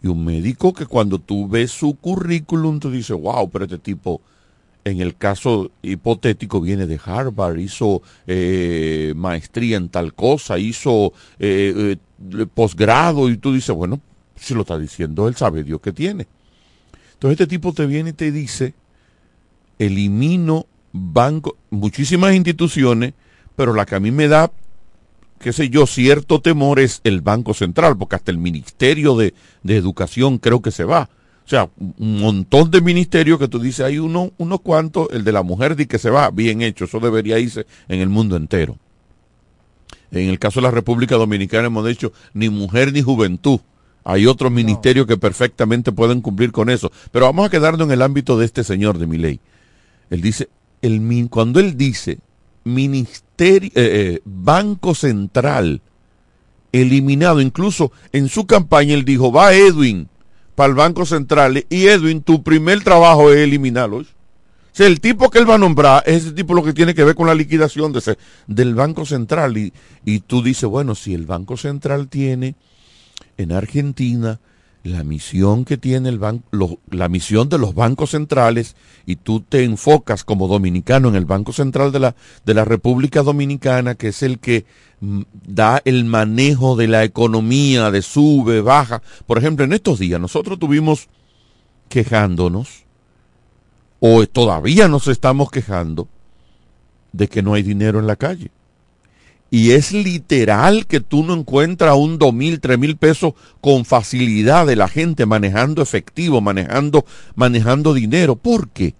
[0.02, 4.20] Y un médico que cuando tú ves su currículum, tú dices, wow, pero este tipo,
[4.84, 11.96] en el caso hipotético, viene de Harvard, hizo eh, maestría en tal cosa, hizo eh,
[12.30, 14.00] eh, posgrado, y tú dices, bueno,
[14.36, 16.26] si lo está diciendo, él sabe Dios que tiene.
[17.14, 18.74] Entonces este tipo te viene y te dice,
[19.78, 23.14] elimino banco, muchísimas instituciones,
[23.54, 24.50] pero la que a mí me da
[25.38, 29.76] qué sé yo, cierto temor es el Banco Central, porque hasta el Ministerio de, de
[29.76, 31.08] Educación creo que se va.
[31.44, 35.32] O sea, un montón de ministerios que tú dices, hay uno, unos cuantos, el de
[35.32, 38.76] la mujer di que se va, bien hecho, eso debería irse en el mundo entero.
[40.10, 43.60] En el caso de la República Dominicana hemos dicho, ni mujer ni juventud.
[44.08, 46.92] Hay otros ministerios que perfectamente pueden cumplir con eso.
[47.10, 49.40] Pero vamos a quedarnos en el ámbito de este señor de mi ley.
[50.10, 50.48] Él dice,
[50.80, 52.20] el, cuando él dice
[52.62, 55.80] ministerio, eh, eh, Banco Central
[56.72, 60.08] eliminado, incluso en su campaña él dijo, va Edwin
[60.54, 63.98] para el Banco Central y Edwin, tu primer trabajo es eliminarlo.
[63.98, 64.04] O
[64.72, 67.02] sea, el tipo que él va a nombrar es ese tipo lo que tiene que
[67.02, 69.56] ver con la liquidación de ese- del Banco Central.
[69.56, 69.72] Y,
[70.04, 72.54] y tú dices, bueno, si el Banco Central tiene
[73.36, 74.40] en Argentina
[74.86, 79.64] la misión que tiene el banco, la misión de los bancos centrales, y tú te
[79.64, 84.22] enfocas como dominicano en el Banco Central de la, de la República Dominicana, que es
[84.22, 84.64] el que
[85.00, 89.02] mm, da el manejo de la economía, de sube, baja.
[89.26, 91.08] Por ejemplo, en estos días nosotros tuvimos
[91.88, 92.84] quejándonos,
[94.00, 96.08] o todavía nos estamos quejando,
[97.12, 98.50] de que no hay dinero en la calle.
[99.50, 104.66] Y es literal que tú no encuentras un dos mil, tres mil pesos con facilidad
[104.66, 107.04] de la gente manejando efectivo, manejando,
[107.36, 108.36] manejando dinero.
[108.36, 108.94] ¿Por qué?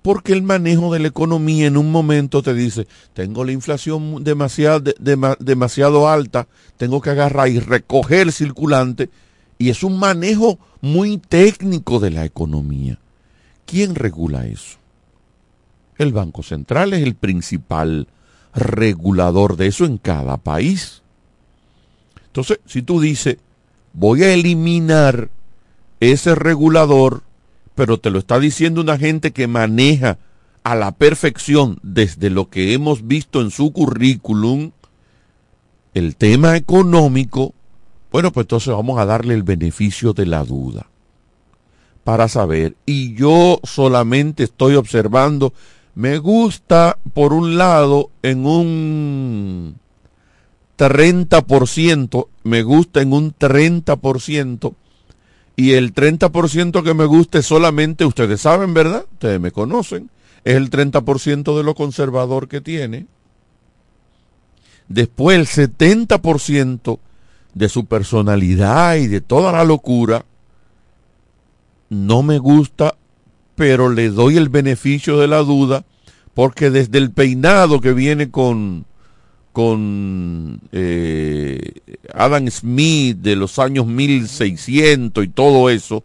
[0.00, 4.92] Porque el manejo de la economía en un momento te dice, tengo la inflación demasiado,
[5.40, 6.46] demasiado alta,
[6.76, 9.10] tengo que agarrar y recoger el circulante.
[9.58, 12.98] Y es un manejo muy técnico de la economía.
[13.66, 14.78] ¿Quién regula eso?
[15.96, 18.06] El Banco Central es el principal
[18.54, 21.02] regulador de eso en cada país.
[22.26, 23.38] Entonces, si tú dices,
[23.92, 25.30] voy a eliminar
[26.00, 27.22] ese regulador,
[27.74, 30.18] pero te lo está diciendo una gente que maneja
[30.62, 34.72] a la perfección desde lo que hemos visto en su currículum,
[35.92, 37.54] el tema económico,
[38.10, 40.86] bueno, pues entonces vamos a darle el beneficio de la duda
[42.04, 42.76] para saber.
[42.86, 45.52] Y yo solamente estoy observando
[45.94, 49.76] me gusta, por un lado, en un
[50.76, 54.74] 30%, me gusta en un 30%,
[55.56, 59.04] y el 30% que me gusta es solamente, ustedes saben, ¿verdad?
[59.12, 60.10] Ustedes me conocen,
[60.42, 63.06] es el 30% de lo conservador que tiene.
[64.88, 66.98] Después el 70%
[67.54, 70.24] de su personalidad y de toda la locura
[71.88, 72.96] no me gusta
[73.54, 75.84] pero le doy el beneficio de la duda
[76.34, 78.84] porque desde el peinado que viene con,
[79.52, 81.72] con eh,
[82.12, 86.02] Adam Smith de los años 1600 y todo eso,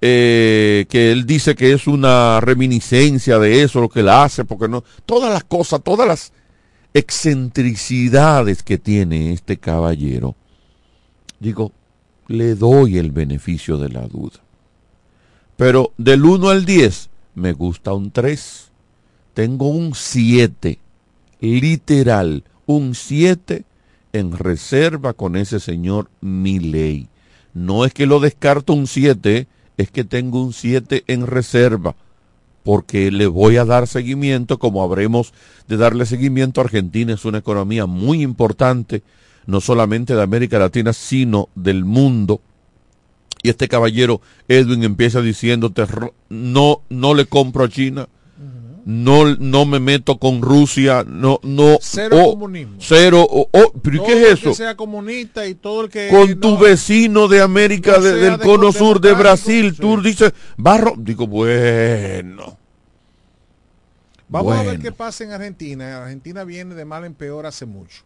[0.00, 4.68] eh, que él dice que es una reminiscencia de eso, lo que él hace, porque
[4.68, 6.32] no, todas las cosas, todas las
[6.92, 10.36] excentricidades que tiene este caballero,
[11.40, 11.72] digo,
[12.28, 14.40] le doy el beneficio de la duda.
[15.56, 18.70] Pero del 1 al 10 me gusta un 3.
[19.34, 20.78] Tengo un 7.
[21.40, 23.64] Literal, un 7
[24.12, 27.08] en reserva con ese señor Miley.
[27.52, 29.46] No es que lo descarto un 7,
[29.76, 31.94] es que tengo un 7 en reserva,
[32.62, 35.34] porque le voy a dar seguimiento, como habremos
[35.68, 36.60] de darle seguimiento.
[36.60, 39.02] Argentina es una economía muy importante,
[39.46, 42.40] no solamente de América Latina, sino del mundo
[43.44, 45.84] y este caballero Edwin empieza diciéndote,
[46.30, 48.08] no, no le compro a China,
[48.86, 51.76] no, no me meto con Rusia, no, no.
[51.80, 52.76] Cero comunismo.
[52.78, 53.28] Cero,
[53.82, 54.50] ¿pero qué es eso?
[54.50, 56.08] Que sea comunista y todo el que.
[56.08, 60.94] Con tu vecino de América, del cono sur de Brasil, tú dices, barro.
[60.96, 62.58] Digo, bueno.
[64.28, 66.02] Vamos a ver qué pasa en Argentina.
[66.02, 68.02] Argentina viene de mal en peor hace mucho.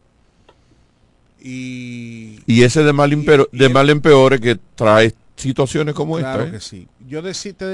[1.40, 3.10] Y, y ese de mal,
[3.52, 6.44] de mal en peor es que trae situaciones como esta.
[6.44, 6.50] ¿eh?
[6.50, 6.88] que sí.
[7.06, 7.20] Yo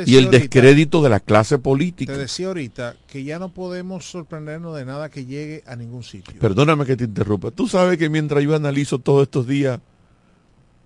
[0.06, 2.12] y el descrédito de la clase política.
[2.12, 6.34] Te decía ahorita que ya no podemos sorprendernos de nada que llegue a ningún sitio.
[6.38, 7.50] Perdóname que te interrumpa.
[7.50, 9.80] Tú sabes que mientras yo analizo todos estos días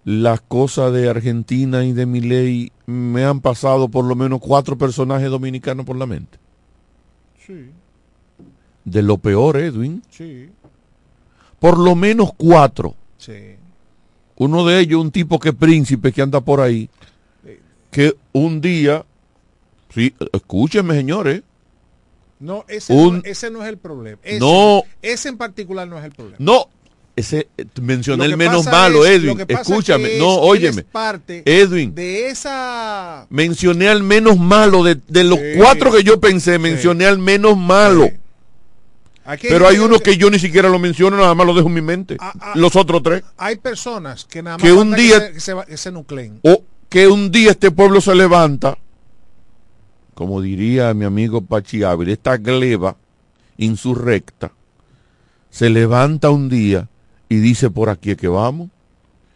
[0.05, 4.79] las cosas de Argentina y de mi ley, me han pasado por lo menos cuatro
[4.79, 6.39] personajes dominicanos por la mente.
[7.47, 7.71] Sí.
[8.85, 10.03] De lo peor, Edwin.
[10.09, 10.49] Sí.
[11.59, 12.95] Por lo menos cuatro.
[13.19, 13.58] Sí
[14.39, 16.89] uno de ellos, un tipo que es príncipe que anda por ahí,
[17.91, 19.05] que un día,
[19.95, 21.43] sí, escúchenme señores.
[22.41, 24.19] No, ese, no, ese no es el problema.
[24.23, 24.83] Ese, no.
[25.03, 26.37] Ese en particular no es el problema.
[26.39, 26.69] No,
[27.17, 29.45] ese eh, mencioné el menos malo, Edwin.
[29.49, 30.85] Escúchame, no, óyeme.
[30.85, 31.93] Parte Edwin.
[31.93, 33.27] De esa.
[33.31, 38.09] Mencioné al menos malo de, de los cuatro que yo pensé, mencioné al menos malo.
[39.37, 41.83] Pero hay uno que yo ni siquiera lo menciono, nada más lo dejo en mi
[41.83, 42.17] mente.
[42.19, 43.23] Ah, ah, los otros tres.
[43.37, 46.41] Hay personas que nada más que un día que se, nucleen.
[46.43, 48.79] O que un día este pueblo se levanta,
[50.15, 52.97] como diría mi amigo Pachi Ávila, esta gleba
[53.59, 54.53] insurrecta,
[55.51, 56.89] se levanta un día
[57.29, 58.71] y dice por aquí que vamos.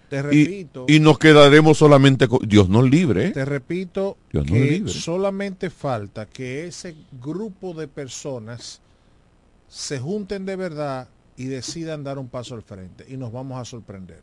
[0.08, 0.84] Te repito.
[0.88, 2.40] Y, nos quedaremos solamente con...
[2.46, 3.28] Dios nos libre.
[3.28, 3.30] ¿eh?
[3.30, 8.81] Te repito que solamente falta que ese grupo de personas
[9.72, 13.64] se junten de verdad y decidan dar un paso al frente y nos vamos a
[13.64, 14.20] sorprender.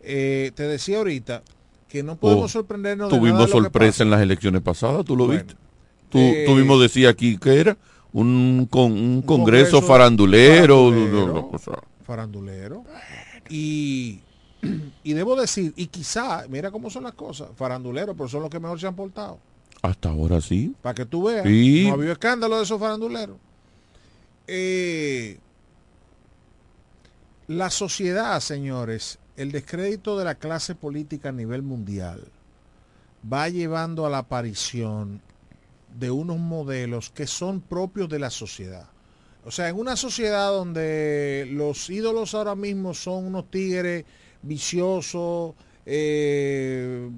[0.00, 1.44] Eh, te decía ahorita
[1.88, 3.08] que no podemos oh, sorprendernos.
[3.08, 5.54] Tuvimos sorpresa en las elecciones pasadas, tú lo viste.
[6.08, 7.76] Tú, eh, tuvimos decía aquí que era
[8.12, 11.52] un, con, un, congreso, farandulero.
[12.04, 12.84] Farandulero.
[13.48, 14.18] Y
[15.04, 18.58] Y debo decir, y quizá, mira cómo son las cosas, faranduleros, pero son los que
[18.58, 19.38] mejor se han portado.
[19.82, 20.74] Hasta ahora sí.
[20.82, 21.84] Para que tú veas, Sí.
[21.86, 23.36] no ha habido escándalo de esos faranduleros.
[24.48, 25.38] Eh,
[27.46, 32.24] la sociedad, señores, el descrédito de la clase política a nivel mundial
[33.30, 35.22] va llevando a la aparición
[35.98, 38.86] de unos modelos que son propios de la sociedad.
[39.44, 44.04] O sea, en una sociedad donde los ídolos ahora mismo son unos tigres
[44.42, 45.54] viciosos,
[45.86, 47.08] eh,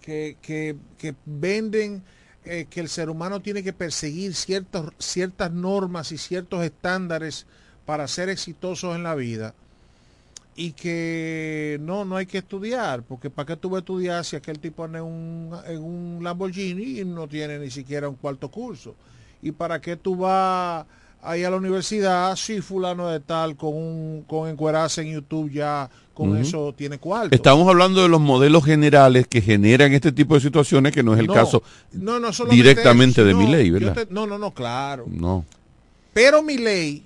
[0.00, 2.02] que, que- que venden
[2.46, 7.46] eh, que el ser humano tiene que perseguir ciertas normas y ciertos estándares
[7.84, 9.54] para ser exitosos en la vida
[10.56, 14.36] y que no, no hay que estudiar, porque ¿para qué tú vas a estudiar si
[14.36, 18.94] aquel tipo en un, en un Lamborghini y no tiene ni siquiera un cuarto curso?
[19.42, 20.86] ¿Y para qué tú vas
[21.26, 25.90] ahí a la universidad si fulano de tal con un con encuerarse en YouTube ya
[26.14, 27.34] con eso tiene cuarto?
[27.34, 31.20] Estamos hablando de los modelos generales que generan este tipo de situaciones que no es
[31.20, 31.62] el No, caso
[31.92, 33.94] no, no directamente de mi ley, ¿verdad?
[34.06, 35.04] te- no, no, no, claro.
[35.08, 35.44] No.
[36.14, 37.02] Pero mi ley,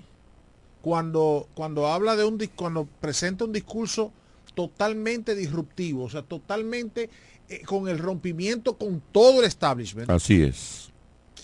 [0.81, 4.11] cuando, cuando habla de un cuando presenta un discurso
[4.55, 7.09] totalmente disruptivo, o sea, totalmente
[7.49, 10.89] eh, con el rompimiento con todo el establishment, Así es.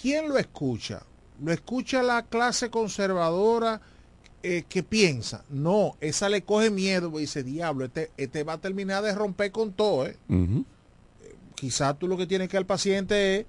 [0.01, 1.01] ¿quién lo escucha?
[1.41, 3.81] ¿Lo escucha la clase conservadora
[4.43, 5.43] eh, que piensa?
[5.49, 9.51] No, esa le coge miedo y dice, diablo, este, este va a terminar de romper
[9.51, 10.17] con todo, ¿eh?
[11.55, 13.45] Quizás tú lo que tienes que al paciente es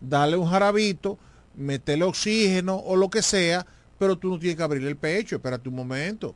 [0.00, 1.18] darle un jarabito,
[1.56, 3.66] meterle oxígeno o lo que sea,
[3.98, 6.34] pero tú no tienes que abrirle el pecho, espérate un momento.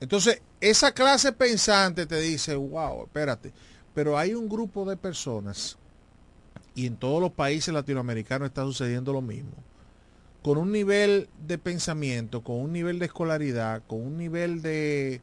[0.00, 3.52] Entonces, esa clase pensante te dice, wow, espérate,
[3.94, 5.76] pero hay un grupo de personas,
[6.78, 9.50] y en todos los países latinoamericanos está sucediendo lo mismo,
[10.42, 15.20] con un nivel de pensamiento, con un nivel de escolaridad, con un nivel de,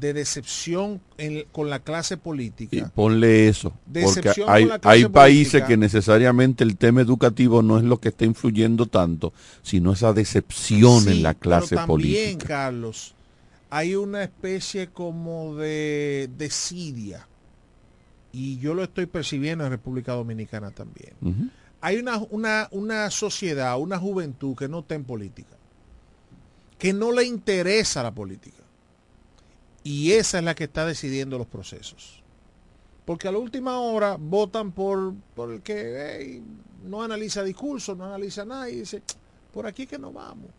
[0.00, 2.76] de decepción en- con la clase política.
[2.76, 3.72] Y ponle eso.
[4.02, 5.66] Porque hay, países política.
[5.68, 11.02] que necesariamente el tema educativo no es lo que está influyendo tanto, sino esa decepción
[11.02, 12.46] Sí, en la clase pero también, política.
[12.48, 13.14] Carlos,
[13.70, 17.28] hay una especie como de desidia.
[18.34, 21.52] Y yo lo estoy percibiendo en República Dominicana también.
[21.80, 25.56] Hay una, una, una sociedad, una juventud que no está en política.
[26.76, 28.64] Que no le interesa la política.
[29.84, 32.24] Y esa es la que está decidiendo los procesos.
[33.04, 36.42] Porque a la última hora votan por, por el que hey,
[36.84, 39.00] no analiza discursos, no analiza nada y dice,
[39.52, 40.50] por aquí que no vamos.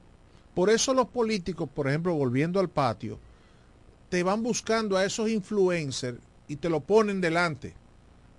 [0.54, 3.20] Por eso los políticos, por ejemplo, volviendo al patio,
[4.08, 7.74] te van buscando a esos influencers y te lo ponen delante.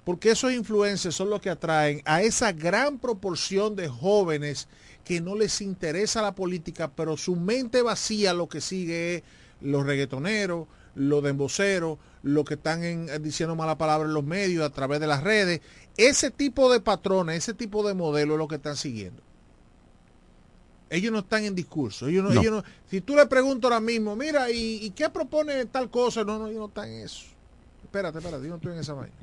[0.05, 4.69] Porque esos influencers son los que atraen a esa gran proporción de jóvenes
[5.05, 9.23] que no les interesa la política, pero su mente vacía lo que sigue es
[9.61, 14.71] los reggaetoneros, los demboceros, los que están en- diciendo mala palabra en los medios a
[14.71, 15.61] través de las redes.
[15.97, 19.23] Ese tipo de patrones, ese tipo de modelos es lo que están siguiendo.
[20.89, 22.07] Ellos no están en discurso.
[22.07, 22.41] Ellos no, No.
[22.41, 26.23] ellos no- si tú le preguntas ahora mismo, mira, ¿y, y qué propone tal cosa?
[26.23, 27.25] No, no, ellos no están en eso.
[27.87, 29.15] Espérate, espérate, yo no estoy en esa vaina.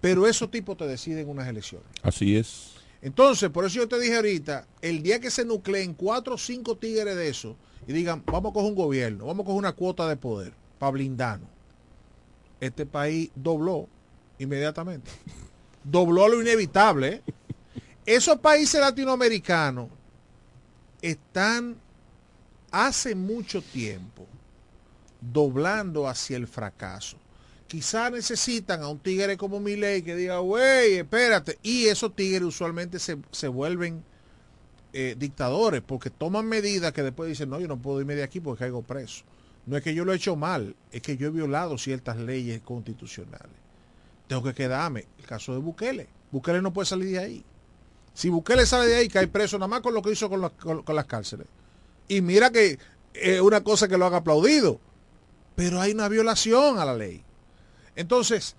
[0.00, 1.86] Pero esos tipos te deciden unas elecciones.
[2.02, 2.72] Así es.
[3.02, 6.76] Entonces, por eso yo te dije ahorita, el día que se nucleen cuatro o cinco
[6.76, 10.08] tigres de eso y digan, vamos a coger un gobierno, vamos a coger una cuota
[10.08, 11.48] de poder para blindarnos,
[12.60, 13.88] este país dobló
[14.38, 15.10] inmediatamente.
[15.84, 17.08] Dobló lo inevitable.
[17.08, 17.22] ¿eh?
[18.04, 19.88] Esos países latinoamericanos
[21.00, 21.76] están
[22.70, 24.26] hace mucho tiempo
[25.20, 27.16] doblando hacia el fracaso.
[27.70, 31.56] Quizás necesitan a un tigre como Milei que diga, güey, espérate.
[31.62, 34.02] Y esos tigres usualmente se, se vuelven
[34.92, 38.40] eh, dictadores porque toman medidas que después dicen, no, yo no puedo irme de aquí
[38.40, 39.22] porque caigo preso.
[39.66, 42.60] No es que yo lo he hecho mal, es que yo he violado ciertas leyes
[42.60, 43.52] constitucionales.
[44.26, 45.06] Tengo que quedarme.
[45.20, 46.08] El caso de Bukele.
[46.32, 47.44] Bukele no puede salir de ahí.
[48.14, 50.50] Si Bukele sale de ahí, cae preso nada más con lo que hizo con,
[50.84, 51.46] con- las cárceles.
[52.08, 52.80] Y mira que
[53.14, 54.80] es una cosa que lo han aplaudido.
[55.54, 57.22] Pero hay una violación a la ley.
[57.96, 58.54] Entonces,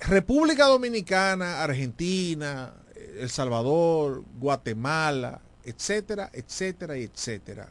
[0.00, 2.72] República Dominicana, Argentina,
[3.18, 7.68] El Salvador, Guatemala, etcétera, etcétera, etcétera,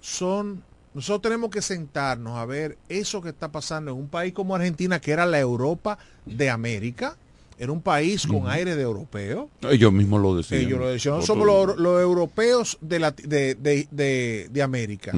[0.00, 0.62] son,
[0.92, 5.00] nosotros tenemos que sentarnos a ver eso que está pasando en un país como Argentina,
[5.00, 7.16] que era la Europa de América,
[7.56, 9.48] era un país con aire de europeo.
[9.62, 10.60] Ellos mismos lo decían.
[10.62, 15.12] Ellos lo decían, somos los, los europeos de, la- de, de- de- de América.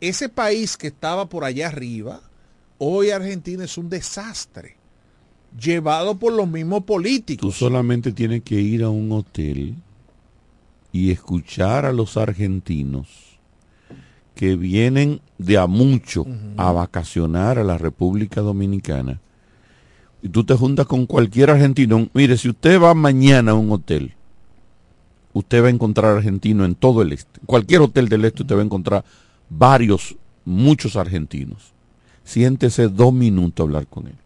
[0.00, 2.20] Ese país que estaba por allá arriba,
[2.78, 4.76] hoy Argentina es un desastre,
[5.60, 7.54] llevado por los mismos Tú políticos.
[7.56, 9.74] solamente tienes que ir a un hotel
[10.92, 13.08] y escuchar a los argentinos
[14.34, 19.20] que vienen de a mucho a vacacionar a la República Dominicana,
[20.22, 24.14] y tú te juntas con cualquier argentino, mire, si usted va mañana a un hotel,
[25.32, 27.40] usted va a encontrar argentino en todo el este.
[27.46, 29.04] Cualquier hotel del este usted va a encontrar
[29.48, 31.75] varios, muchos argentinos.
[32.26, 34.16] Siéntese dos minutos a hablar con él.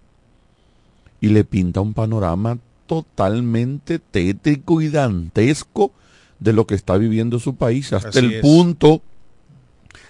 [1.20, 5.92] Y le pinta un panorama totalmente tétrico y dantesco
[6.40, 8.40] de lo que está viviendo su país, hasta Así el es.
[8.40, 9.03] punto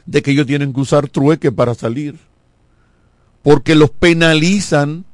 [0.06, 2.16] de que ellos tienen que usar trueque para salir,
[3.42, 5.04] porque los penalizan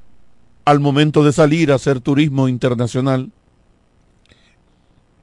[0.66, 3.32] al momento de salir a hacer turismo internacional.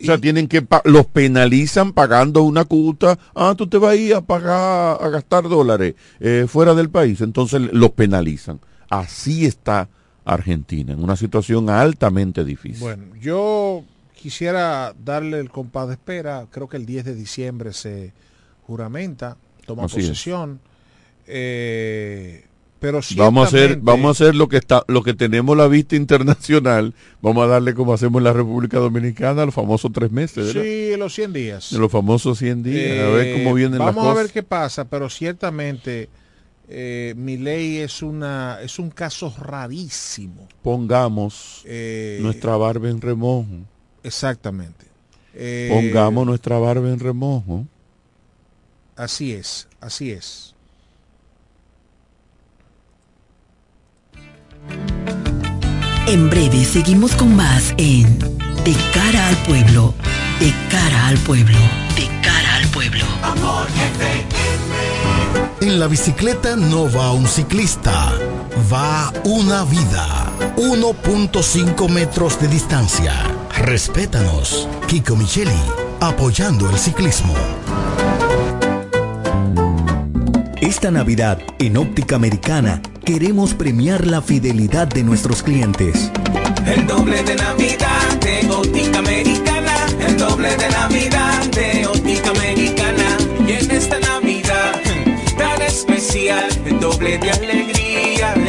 [0.04, 3.18] O sea, tienen que pa- los penalizan pagando una cuota.
[3.34, 7.22] Ah, tú te vas a ir a pagar, a gastar dólares eh, fuera del país.
[7.22, 8.60] Entonces los penalizan.
[8.90, 9.90] Así está
[10.26, 12.80] Argentina, en una situación altamente difícil.
[12.80, 13.84] Bueno, yo
[14.16, 16.48] quisiera darle el compás de espera.
[16.52, 18.14] Creo que el 10 de diciembre se
[18.68, 20.60] juramenta, toma Así posesión.
[21.28, 22.46] Eh,
[22.84, 25.96] pero Vamos a hacer, vamos a hacer lo que está, lo que tenemos la vista
[25.96, 30.64] internacional, vamos a darle como hacemos en la República Dominicana, los famosos tres meses, ¿verdad?
[30.64, 31.72] Sí, los 100 días.
[31.72, 34.84] Los famosos 100 días, a ver Eh, cómo vienen las Vamos a ver qué pasa,
[34.84, 36.10] pero ciertamente
[36.68, 40.50] eh, mi ley es una es un caso rarísimo.
[40.62, 43.48] Pongamos Eh, nuestra barba en remojo.
[44.04, 44.88] Exactamente.
[45.70, 47.66] Pongamos nuestra barba en remojo.
[48.98, 50.53] Así es, así es.
[56.08, 58.20] En breve seguimos con más en
[58.64, 59.94] De cara al pueblo,
[60.40, 61.58] de cara al pueblo,
[61.96, 63.06] de cara al pueblo.
[63.24, 63.68] Amor
[65.62, 68.12] En la bicicleta no va un ciclista,
[68.72, 70.32] va una vida.
[70.58, 73.14] 1.5 metros de distancia.
[73.58, 74.68] Respétanos.
[74.88, 75.52] Kiko Micheli,
[76.02, 77.34] apoyando el ciclismo.
[80.76, 86.12] Esta Navidad, en Óptica Americana, queremos premiar la fidelidad de nuestros clientes.
[86.66, 89.86] El doble de Navidad de Óptica Americana.
[90.00, 93.18] El doble de Navidad de Óptica Americana.
[93.48, 94.82] Y en esta Navidad
[95.38, 97.73] tan especial, el doble de alegría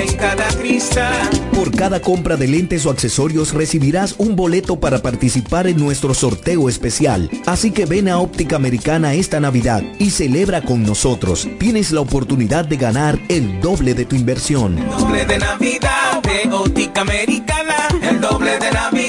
[0.04, 1.30] en cada cristal.
[1.54, 6.68] Por cada compra de lentes o accesorios recibirás un boleto para participar en nuestro sorteo
[6.68, 7.30] especial.
[7.46, 11.48] Así que ven a Óptica Americana esta Navidad y celebra con nosotros.
[11.58, 14.76] Tienes la oportunidad de ganar el doble de tu inversión.
[14.98, 17.74] doble de Navidad de Óptica Americana.
[18.02, 19.03] El doble de Navidad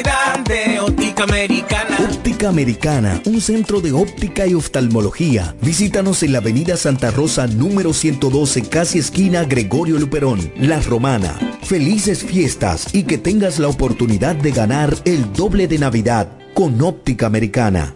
[1.97, 3.21] Óptica Americana.
[3.25, 5.55] Un centro de óptica y oftalmología.
[5.61, 11.39] Visítanos en la Avenida Santa Rosa número 112, casi esquina Gregorio Luperón, La Romana.
[11.63, 17.27] Felices fiestas y que tengas la oportunidad de ganar el doble de Navidad con Óptica
[17.27, 17.95] Americana.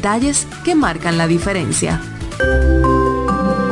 [0.01, 2.01] detalles que marcan la diferencia.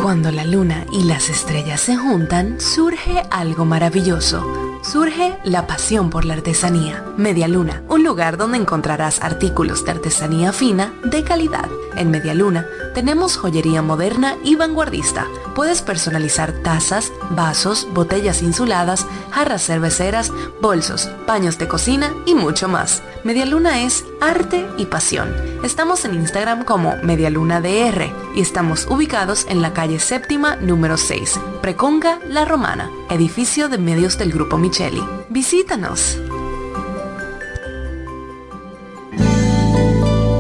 [0.04, 4.78] Cuando la luna y las estrellas se juntan, surge algo maravilloso.
[4.84, 7.04] Surge la pasión por la artesanía.
[7.18, 11.68] Media Luna, un lugar donde encontrarás artículos de artesanía fina de calidad.
[11.96, 15.28] En Media Luna tenemos joyería moderna y vanguardista.
[15.56, 20.32] Puedes personalizar tazas, vasos, botellas insuladas, jarras cerveceras,
[20.62, 23.02] bolsos, paños de cocina y mucho más.
[23.24, 25.34] Media Luna es arte y pasión.
[25.64, 32.20] Estamos en Instagram como MedialunaDR y estamos ubicados en la calle séptima número 6, Preconga
[32.28, 35.04] La Romana, edificio de medios del Grupo Micheli.
[35.30, 36.18] Visítanos.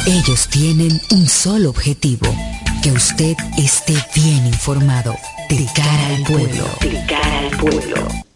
[0.05, 2.27] Ellos tienen un solo objetivo,
[2.83, 5.15] que usted esté bien informado.
[5.47, 6.65] De cara al pueblo.
[6.81, 8.30] De cara al pueblo.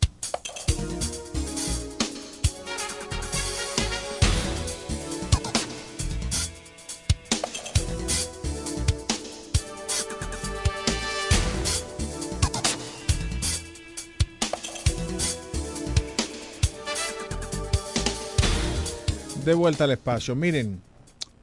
[19.46, 20.36] De vuelta al espacio.
[20.36, 20.82] Miren,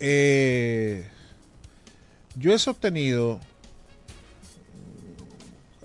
[0.01, 1.07] eh,
[2.35, 3.39] yo he sostenido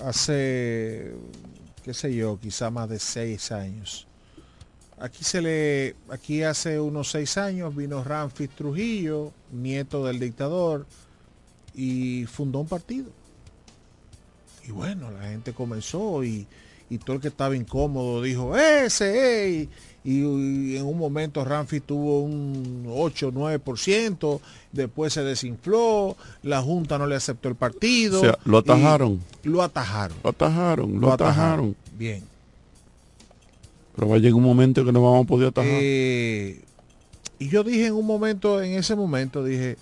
[0.03, 1.13] hace,
[1.83, 4.07] qué sé yo, quizá más de seis años.
[4.97, 10.87] Aquí se le, aquí hace unos seis años vino Ramfis Trujillo, nieto del dictador,
[11.75, 13.11] y fundó un partido.
[14.67, 16.47] Y bueno, la gente comenzó y,
[16.89, 19.69] y todo el que estaba incómodo dijo, ese, ey,
[20.07, 24.39] y, y en un momento Ramfi tuvo un 8 9%,
[24.71, 28.19] después se desinfló, la Junta no le aceptó el partido.
[28.19, 29.19] O sea, lo atajaron.
[29.43, 30.17] Lo atajaron.
[30.23, 31.75] Lo atajaron, lo, atajaron.
[31.97, 32.23] Bien.
[33.97, 35.73] Pero va a llegar un momento que no vamos a poder atajar.
[35.73, 36.61] Eh,
[37.37, 39.75] y yo dije en un momento, en ese momento, dije,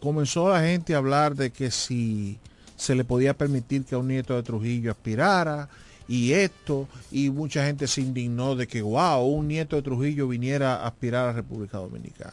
[0.00, 2.36] comenzó la gente a hablar de que si
[2.76, 5.68] se le podía permitir que a un nieto de Trujillo aspirara
[6.08, 10.76] y esto, y mucha gente se indignó de que, wow, un nieto de Trujillo viniera
[10.76, 12.32] a aspirar a República Dominicana.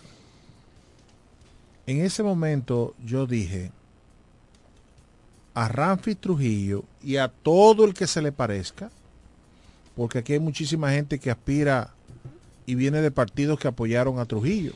[1.86, 3.72] En ese momento yo dije
[5.54, 8.90] a Ramfi Trujillo y a todo el que se le parezca,
[9.96, 11.94] porque aquí hay muchísima gente que aspira
[12.66, 14.74] y viene de partidos que apoyaron a Trujillo.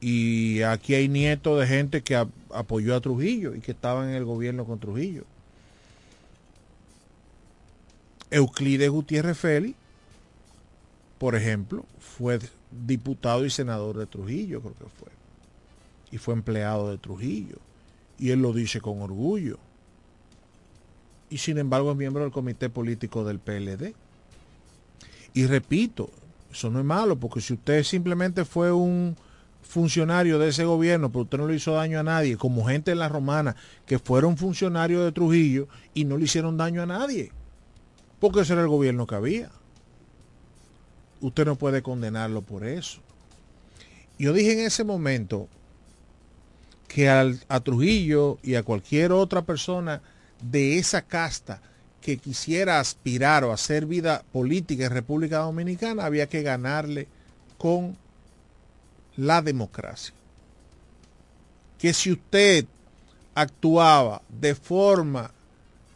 [0.00, 2.14] Y aquí hay nietos de gente que
[2.54, 5.24] apoyó a Trujillo y que estaban en el gobierno con Trujillo.
[8.30, 9.76] Euclides Gutiérrez Félix,
[11.18, 12.38] por ejemplo, fue
[12.70, 15.08] diputado y senador de Trujillo, creo que fue.
[16.10, 17.56] Y fue empleado de Trujillo.
[18.18, 19.58] Y él lo dice con orgullo.
[21.30, 23.94] Y sin embargo es miembro del comité político del PLD.
[25.34, 26.10] Y repito,
[26.50, 29.16] eso no es malo, porque si usted simplemente fue un
[29.62, 33.00] funcionario de ese gobierno, pero usted no le hizo daño a nadie, como gente en
[33.00, 37.32] la romana que fueron funcionarios de Trujillo y no le hicieron daño a nadie,
[38.26, 39.50] porque ese era el gobierno que había.
[41.20, 43.00] Usted no puede condenarlo por eso.
[44.18, 45.48] Yo dije en ese momento
[46.88, 50.00] que al- a Trujillo y a cualquier otra persona
[50.42, 51.60] de esa casta
[52.00, 57.08] que quisiera aspirar o hacer vida política en República Dominicana había que ganarle
[57.58, 57.96] con
[59.16, 60.14] la democracia.
[61.78, 62.64] Que si usted
[63.34, 65.30] actuaba de forma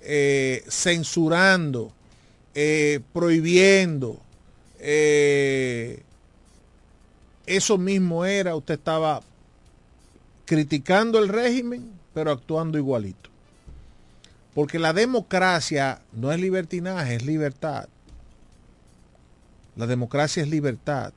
[0.03, 1.93] eh, censurando,
[2.55, 4.21] eh, prohibiendo,
[4.79, 6.03] eh,
[7.47, 9.23] eso mismo era, usted estaba
[10.47, 13.31] criticando el régimen, pero actuando igualito.
[14.55, 17.89] Porque la democracia no es libertinaje, es libertad.
[19.77, 21.13] La democracia es libertad.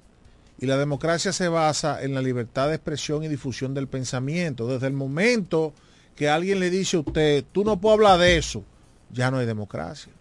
[0.60, 4.68] Y la democracia se basa en la libertad de expresión y difusión del pensamiento.
[4.68, 5.74] Desde el momento
[6.16, 8.64] que alguien le dice a usted, tú no puedes hablar de eso,
[9.12, 10.14] ya no hay democracia.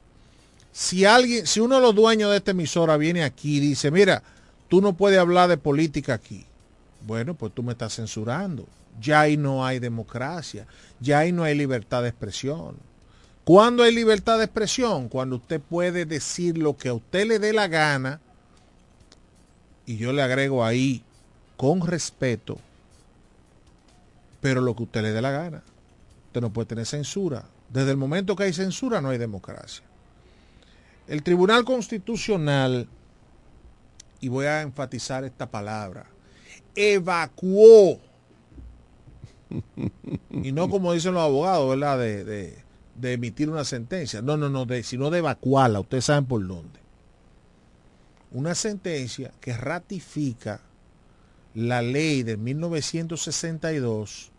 [0.72, 4.22] Si alguien, si uno de los dueños de esta emisora viene aquí y dice, mira,
[4.68, 6.46] tú no puedes hablar de política aquí.
[7.06, 8.66] Bueno, pues tú me estás censurando.
[9.00, 10.66] Ya ahí no hay democracia.
[10.98, 12.76] Ya ahí no hay libertad de expresión.
[13.44, 15.08] ¿Cuándo hay libertad de expresión?
[15.08, 18.20] Cuando usted puede decir lo que a usted le dé la gana
[19.84, 21.02] y yo le agrego ahí
[21.56, 22.58] con respeto,
[24.40, 25.62] pero lo que usted le dé la gana.
[26.28, 27.44] Usted no puede tener censura.
[27.68, 29.84] Desde el momento que hay censura no hay democracia.
[31.06, 32.88] El Tribunal Constitucional,
[34.20, 36.06] y voy a enfatizar esta palabra,
[36.74, 38.00] evacuó,
[40.30, 41.98] y no como dicen los abogados, ¿verdad?
[41.98, 42.62] De,
[43.02, 44.22] emitir una sentencia.
[44.22, 45.80] No, no, no, sino de evacuarla.
[45.80, 46.80] Ustedes saben por dónde.
[48.30, 50.60] Una sentencia que ratifica
[51.54, 54.31] la ley de 1962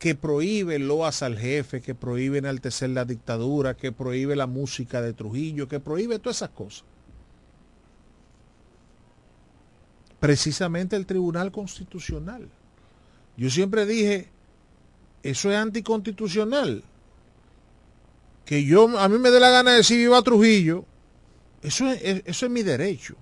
[0.00, 5.12] que prohíbe loas al jefe, que prohíbe enaltecer la dictadura, que prohíbe la música de
[5.12, 6.84] Trujillo, que prohíbe todas esas cosas.
[10.18, 12.48] Precisamente el Tribunal Constitucional.
[13.36, 14.28] Yo siempre dije,
[15.22, 16.82] eso es anticonstitucional.
[18.44, 20.84] Que yo, a mí me dé la gana de decir viva Trujillo,
[21.62, 23.16] eso es, es- eso es mi derecho.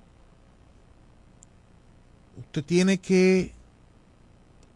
[2.39, 3.53] Usted tiene que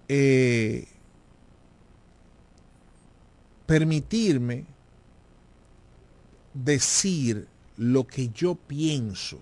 [0.09, 0.87] eh,
[3.67, 4.65] permitirme
[6.55, 7.47] decir
[7.77, 9.39] lo que yo pienso.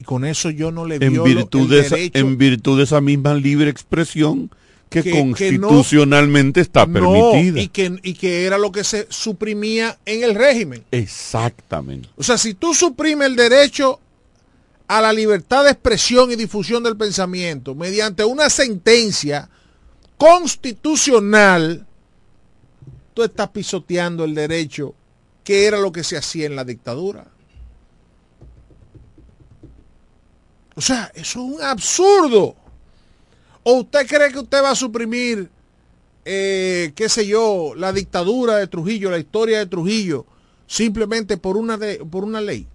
[0.00, 2.78] Y con eso yo no le En violo virtud, el de esa, derecho en virtud
[2.78, 4.50] de esa misma libre expresión
[4.88, 6.92] que, Que- que no- constitucionalmente está No,
[7.32, 7.60] permitida.
[7.60, 10.84] y que, y que era lo que se suprimía en el régimen.
[10.92, 12.08] Exactamente.
[12.16, 13.98] O sea, si tú suprimes el derecho
[14.86, 19.48] a la libertad de expresión y difusión del pensamiento mediante una sentencia
[20.18, 21.86] constitucional,
[23.14, 24.94] tú estás pisoteando el derecho
[25.44, 27.26] que era lo que se hacía en la dictadura.
[30.74, 32.54] O sea, eso es un absurdo.
[33.62, 35.48] ¿O usted cree que usted va a suprimir,
[36.24, 40.26] eh, qué sé yo, la dictadura de Trujillo, la historia de Trujillo,
[40.66, 42.66] simplemente por una, de- por una ley?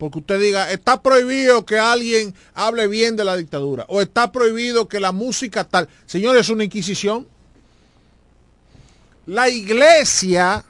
[0.00, 4.88] Porque usted diga, está prohibido que alguien hable bien de la dictadura, o está prohibido
[4.88, 5.90] que la música tal.
[6.06, 7.28] Señores, es una inquisición.
[9.26, 10.64] La iglesia,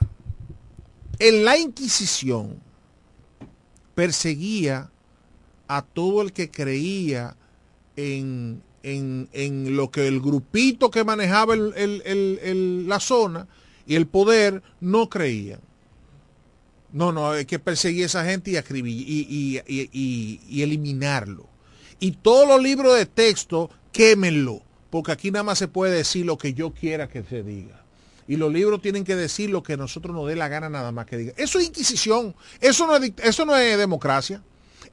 [1.17, 2.57] en la Inquisición,
[3.95, 4.89] perseguía
[5.69, 7.37] a todo el que creía
[7.95, 12.01] en, en- en lo que el grupito que manejaba el- el-
[12.43, 13.47] el- la zona
[13.87, 15.61] y el poder no creían.
[16.93, 21.47] No, no, hay que perseguir a esa gente y, acribillar- y, y- y- y- eliminarlo.
[21.99, 26.37] Y todos los libros de texto, quémenlo, porque aquí nada más se puede decir lo
[26.37, 27.81] que yo quiera que se diga.
[28.27, 31.05] Y los libros tienen que decir lo que nosotros nos dé la gana nada más
[31.05, 31.33] que diga.
[31.37, 34.41] Eso es inquisición, eso no es, eso no es democracia,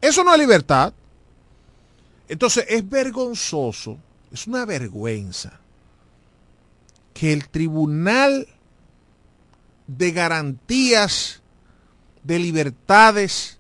[0.01, 0.93] eso no es libertad.
[2.29, 3.99] Entonces es vergonzoso,
[4.33, 5.61] es una vergüenza
[7.15, 8.47] que el Tribunal
[9.87, 11.43] de Garantías
[12.29, 13.59] de Libertades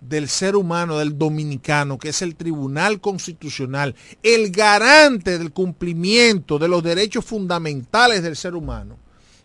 [0.00, 6.68] del ser humano, del dominicano, que es el Tribunal Constitucional, el garante del cumplimiento de
[6.68, 8.96] los derechos fundamentales del ser humano,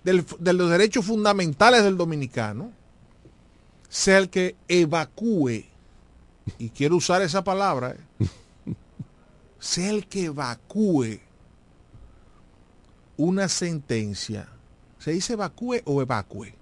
[0.06, 2.72] del- de los derechos fundamentales del dominicano,
[3.90, 5.66] sea el que evacúe,
[6.58, 8.26] y quiero usar esa palabra, eh,
[9.60, 11.20] sea el que evacúe
[13.18, 14.48] una sentencia.
[15.00, 16.56] ¿Se dice evacúe o evacue?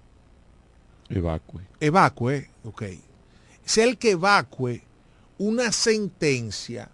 [1.18, 1.62] Evacue.
[1.80, 2.82] Evacue, ok.
[3.64, 4.82] Sea el que evacue
[5.38, 6.90] una sentencia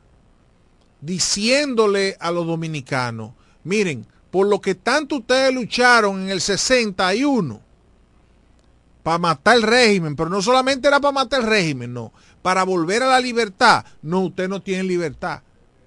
[1.01, 3.33] diciéndole a los dominicanos,
[3.65, 7.61] miren, por lo que tanto ustedes lucharon en el 61
[9.03, 12.13] para matar el régimen, pero no solamente era para matar el régimen, no,
[12.43, 13.85] para volver a la libertad.
[14.03, 15.43] No, ustedes no tienen libertad.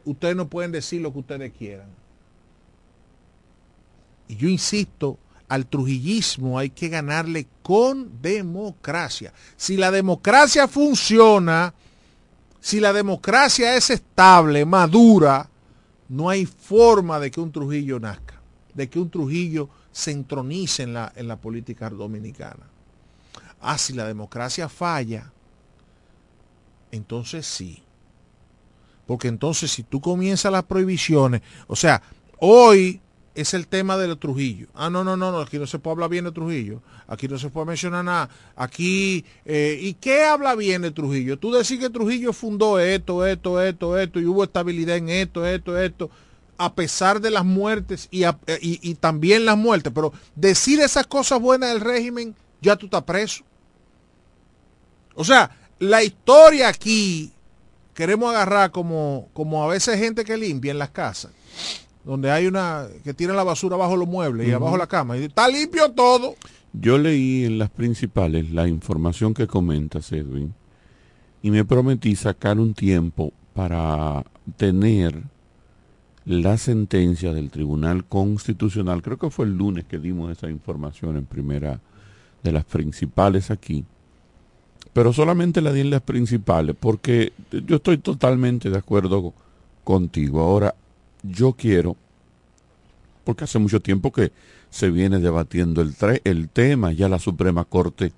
[0.05, 1.88] Ustedes no pueden decir lo que ustedes quieran.
[4.27, 5.19] Y yo insisto,
[5.52, 9.34] al trujillismo hay que ganarle con democracia.
[9.58, 11.74] Si la democracia funciona,
[12.62, 15.49] si la democracia es estable, madura,
[16.08, 18.39] no hay forma de que un Trujillo nazca,
[18.74, 22.70] de que un Trujillo se entronice en la, en la política dominicana.
[23.60, 25.34] Ah, si la democracia falla,
[26.93, 27.84] entonces sí.
[29.06, 32.02] Porque entonces si tú comienzas las prohibiciones, o sea,
[32.39, 33.02] hoy
[33.36, 34.67] es el tema de Trujillo.
[34.73, 36.82] Ah, no, no, no, no, aquí no se puede hablar bien de Trujillo.
[37.07, 38.29] Aquí no se puede mencionar nada.
[38.55, 41.38] Aquí, eh, ¿y qué habla bien de Trujillo?
[41.39, 45.77] Tú decís que Trujillo fundó esto, esto, esto, esto, y hubo estabilidad en esto, esto,
[45.77, 46.09] esto,
[46.57, 49.91] a pesar de las muertes y, a- y- y también las muertes.
[49.95, 53.43] Pero decir esas cosas buenas del régimen, ya tú estás preso.
[55.15, 57.32] O sea, la historia aquí
[57.93, 61.32] queremos agarrar como, como a veces gente que limpia en las casas,
[62.04, 65.18] donde hay una que tira la basura bajo los muebles y abajo la cama.
[65.18, 66.36] Y está limpio todo.
[66.74, 70.54] Yo leí en las principales la información que comentas, Edwin,
[71.41, 74.24] y me prometí sacar un tiempo para
[74.58, 75.24] tener
[76.26, 79.02] la sentencia del Tribunal Constitucional.
[79.02, 81.82] Creo que fue el lunes que dimos esa información en primera
[82.43, 83.84] de las principales aquí.
[84.93, 87.34] Pero solamente la di en las principales porque
[87.66, 89.34] yo estoy totalmente de acuerdo
[89.84, 90.41] contigo.
[90.41, 90.76] Ahora,
[91.24, 91.95] yo quiero,
[93.24, 94.32] porque hace mucho tiempo que
[94.69, 95.93] se viene debatiendo el,
[96.24, 98.13] el tema, ya la Suprema Corte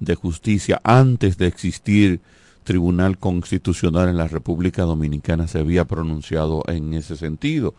[0.00, 2.20] de Justicia, antes de existir
[2.64, 7.74] Tribunal Constitucional en la República Dominicana, se había pronunciado en ese sentido.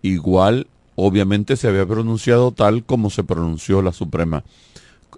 [0.00, 4.44] Igual, obviamente, se había pronunciado tal como se pronunció la Suprema,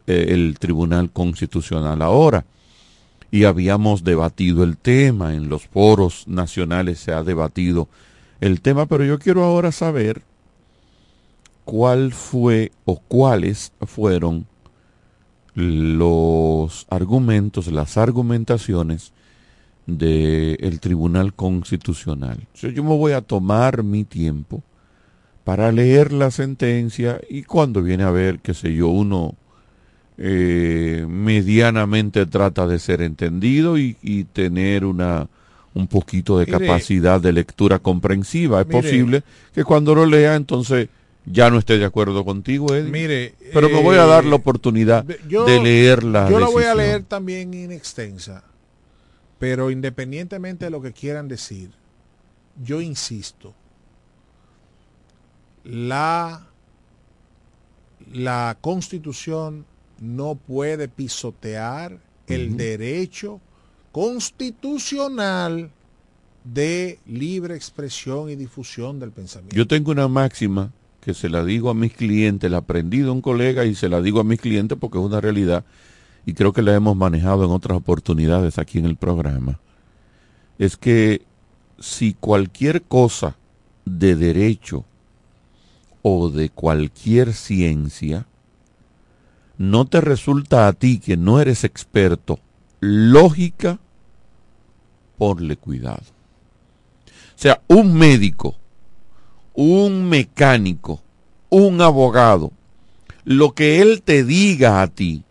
[0.07, 2.47] eh, el Tribunal Constitucional ahora.
[3.31, 7.89] Y habíamos debatido el tema, en los foros nacionales se ha debatido
[8.41, 10.23] el tema, pero yo quiero ahora saber
[11.65, 14.47] cuál fue o cuáles fueron
[15.55, 19.13] los argumentos, las argumentaciones
[19.87, 22.47] del Tribunal Constitucional.
[22.55, 24.63] yo me voy a tomar mi tiempo
[25.45, 29.35] para leer la sentencia y cuando viene a ver, qué sé yo, uno
[30.19, 33.95] eh, medianamente trata de ser entendido y,
[34.33, 35.29] tener una
[35.75, 38.61] un poquito de capacidad de lectura comprensiva.
[38.61, 39.23] Es posible
[39.55, 40.89] que cuando lo lea entonces
[41.27, 42.91] ya no esté de acuerdo contigo, Eddie.
[42.91, 46.29] Mire, pero me voy a dar la eh, oportunidad de leerla.
[46.29, 48.43] Yo la voy a leer también en extensa,
[49.39, 51.71] pero independientemente de lo que quieran decir,
[52.63, 53.55] yo insisto,
[55.65, 56.47] la,
[58.13, 59.67] la constitución
[60.01, 63.41] no puede pisotear el derecho
[63.93, 65.71] constitucional
[66.45, 69.57] de libre expresión y difusión del pensamiento.
[69.57, 73.21] Yo tengo una máxima que se la digo a mis clientes, la aprendí de un
[73.21, 75.65] colega y se la digo a mis clientes porque es una realidad
[76.27, 79.59] y creo que la hemos manejado en otras oportunidades aquí en el programa,
[80.59, 81.23] es que
[81.79, 83.37] si cualquier cosa
[83.87, 84.85] de derecho
[86.03, 88.27] o de cualquier ciencia
[89.57, 92.39] no te resulta a ti que no eres experto,
[92.81, 93.79] lógica,
[95.19, 96.03] ponle cuidado.
[97.07, 98.57] O sea, un médico
[99.63, 101.03] un mecánico,
[101.49, 102.53] un abogado,
[103.25, 105.25] lo que él te diga a ti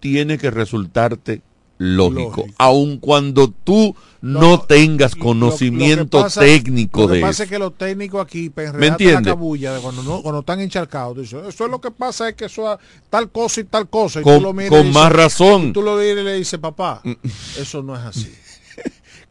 [0.00, 1.42] tiene que resultarte
[1.82, 7.08] lógico, aun cuando tú no, tengas conocimiento técnico de eso.
[7.08, 10.60] Lo que pasa es que los técnicos aquí la cabulla de cuando, no, cuando están
[10.60, 11.18] encharcados.
[11.18, 12.78] eso es lo que pasa, es que eso
[13.10, 14.20] tal cosa y tal cosa.
[14.20, 15.72] Y con, tú lo con más razón.
[15.72, 17.12] tú lo y le dices, papá, mm.
[17.60, 18.32] eso no es así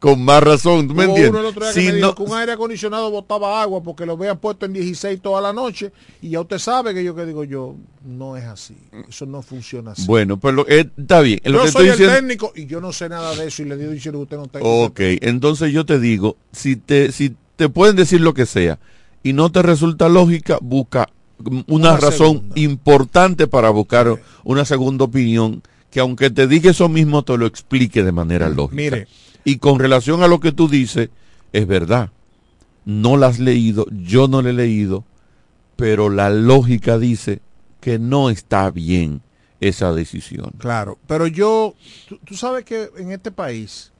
[0.01, 1.53] con más razón, ¿tú me entiendes?
[1.75, 2.15] si no...
[2.15, 5.91] que un aire acondicionado botaba agua porque lo habían puesto en 16 toda la noche
[6.23, 8.75] y ya usted sabe que yo que digo yo, no es así,
[9.07, 10.07] eso no funciona así.
[10.07, 11.39] Bueno, pues lo, eh, está bien.
[11.43, 14.17] yo soy el técnico y yo no sé nada de eso y le digo diciendo
[14.17, 14.59] que usted no está.
[14.59, 18.79] Ok, entonces yo te digo, si te, si te pueden decir lo que sea
[19.21, 21.09] y no te resulta lógica, busca
[21.67, 27.37] una, razón importante para buscar una segunda opinión que aunque te diga eso mismo te
[27.37, 28.75] lo explique de manera lógica.
[28.75, 29.07] Mire,
[29.43, 31.09] y con relación a lo que tú dices,
[31.53, 32.11] es verdad.
[32.85, 35.03] No la has leído, yo no la he leído,
[35.75, 37.41] pero la lógica dice
[37.79, 39.21] que no está bien
[39.59, 40.51] esa decisión.
[40.57, 41.75] Claro, pero yo,
[42.25, 43.91] tú, sabes que en este país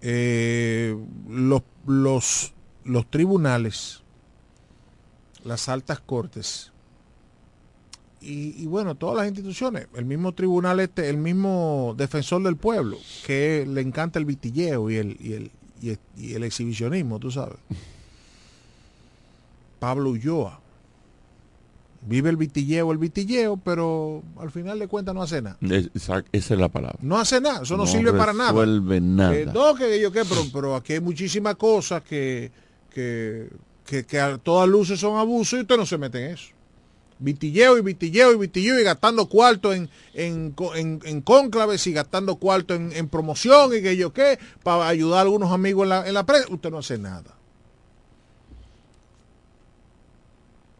[0.00, 0.96] eh,
[1.28, 2.52] los, los,
[2.84, 4.02] los tribunales,
[5.44, 6.69] las altas cortes,
[8.22, 13.66] y, bueno, todas las instituciones, el mismo tribunal este, el mismo defensor del pueblo, que
[13.66, 15.50] le encanta el vitilleo y el, y el,
[16.16, 17.56] y el, exhibicionismo, tú sabes.
[19.78, 20.60] Pablo Ulloa.
[22.02, 25.58] Vive el vitilleo, el vitilleo, pero al final de cuentas no hace nada.
[25.92, 26.98] esa es la palabra.
[27.02, 28.52] No hace nada, eso no, sirve para nada.
[28.66, 29.34] Nada.
[29.34, 32.50] Eh, no, que yo qué, pero, pero aquí hay muchísimas cosas que,
[32.92, 33.48] que,
[33.84, 36.59] que, que a todas luces son abusos y usted no se mete en eso
[37.20, 40.54] vitilleo y vitilleo y vitilleo y gastando cuarto en, en,
[41.04, 45.52] en, cónclaves y gastando cuarto en, promoción y que yo qué, para ayudar a algunos
[45.52, 47.36] amigos en la, en la prensa, usted no hace nada.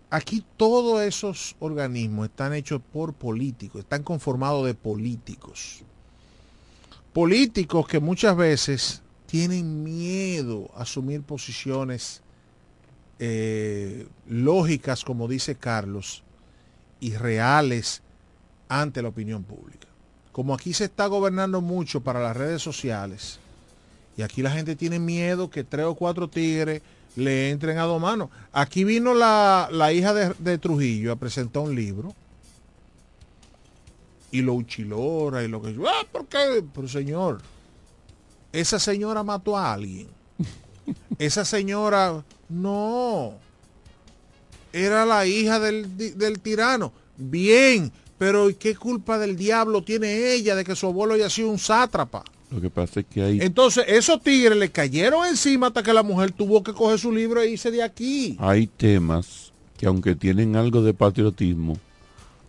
[0.09, 5.83] Aquí todos esos organismos están hechos por políticos, están conformados de políticos.
[7.13, 12.23] Políticos que muchas veces tienen miedo a asumir posiciones
[13.21, 16.25] eh, lógicas, como dice Carlos,
[17.01, 18.03] y reales
[18.69, 19.89] ante la opinión pública.
[20.33, 23.41] Como aquí se está gobernando mucho para las redes sociales,
[24.17, 26.83] y aquí la gente tiene miedo que tres o cuatro tigres
[27.17, 28.29] le entren a dos manos.
[28.53, 32.15] Aquí vino la, hija de, Trujillo a presentar un libro
[34.31, 35.77] y lo uchilora y lo que...
[35.87, 36.63] Ah, ¿por qué?
[36.73, 37.41] Pero señor,
[38.53, 40.09] esa señora mató a alguien.
[41.19, 43.35] Esa señora, no.
[44.73, 46.93] Era la hija del, del tirano.
[47.17, 51.51] Bien, pero ¿y qué culpa del diablo tiene ella de que su abuelo haya sido
[51.51, 52.23] un sátrapa?
[52.51, 56.03] Lo que pasa es que hay, Entonces, esos tigres le cayeron encima hasta que la
[56.03, 58.37] mujer tuvo que coger su libro e irse de aquí.
[58.41, 61.79] hay temas que aunque tienen algo de patriotismo,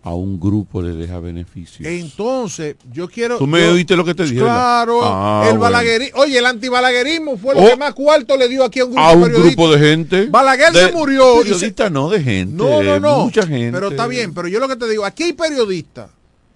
[0.03, 1.87] a un grupo le deja beneficios.
[1.87, 3.37] Entonces, yo quiero.
[3.37, 4.39] ¿Tú me yo- oíste lo que te dije?
[4.39, 5.61] Claro, Ah, el bueno.
[5.61, 6.19] balaguerismo.
[6.21, 7.69] Oye, el antibalaguerismo fue lo Oh.
[7.69, 9.47] que más cuarto le dio aquí a un grupo a un periodista.
[9.61, 10.25] grupo de gente.
[10.25, 11.35] Balaguer De- se murió.
[11.35, 12.53] y se- Periodista no de gente.
[12.55, 13.25] No, no, no.
[13.25, 13.71] Mucha gente.
[13.73, 16.09] Pero está bien, pero yo lo que te digo, aquí hay periodistas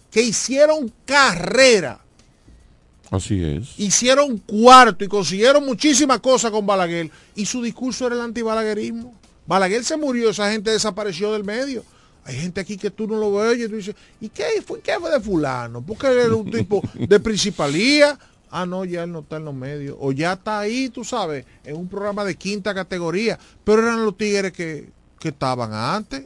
[0.10, 2.00] que hicieron carrera,
[3.12, 3.78] Así es.
[3.78, 9.14] hicieron cuarto y consiguieron muchísimas cosas con Balaguer y su discurso era el antibalaguerismo.
[9.46, 11.84] Balaguer se murió, esa gente desapareció del medio.
[12.26, 14.94] Hay gente aquí que tú no lo ves y tú dices, ¿y qué fue, qué
[15.00, 15.84] fue de fulano?
[15.84, 18.18] Porque él era un tipo de principalía.
[18.50, 19.96] Ah, no, ya él no está en los medios.
[20.00, 23.38] O ya está ahí, tú sabes, en un programa de quinta categoría.
[23.64, 26.26] Pero eran los tigres que, que estaban antes.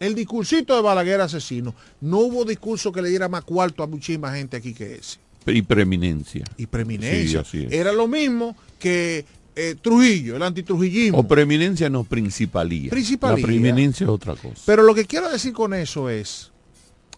[0.00, 1.74] El discursito de Balaguer asesino.
[2.00, 5.18] No hubo discurso que le diera más cuarto a muchísima gente aquí que ese.
[5.46, 6.44] Y preeminencia.
[6.56, 7.44] Y preeminencia.
[7.44, 7.72] Sí, así es.
[7.72, 9.26] Era lo mismo que
[9.56, 11.18] eh, Trujillo, el antitrujillismo.
[11.18, 12.90] O preeminencia no, principalía.
[12.90, 13.38] Principalía.
[13.38, 14.62] La preeminencia es otra cosa.
[14.66, 16.52] Pero lo que quiero decir con eso es,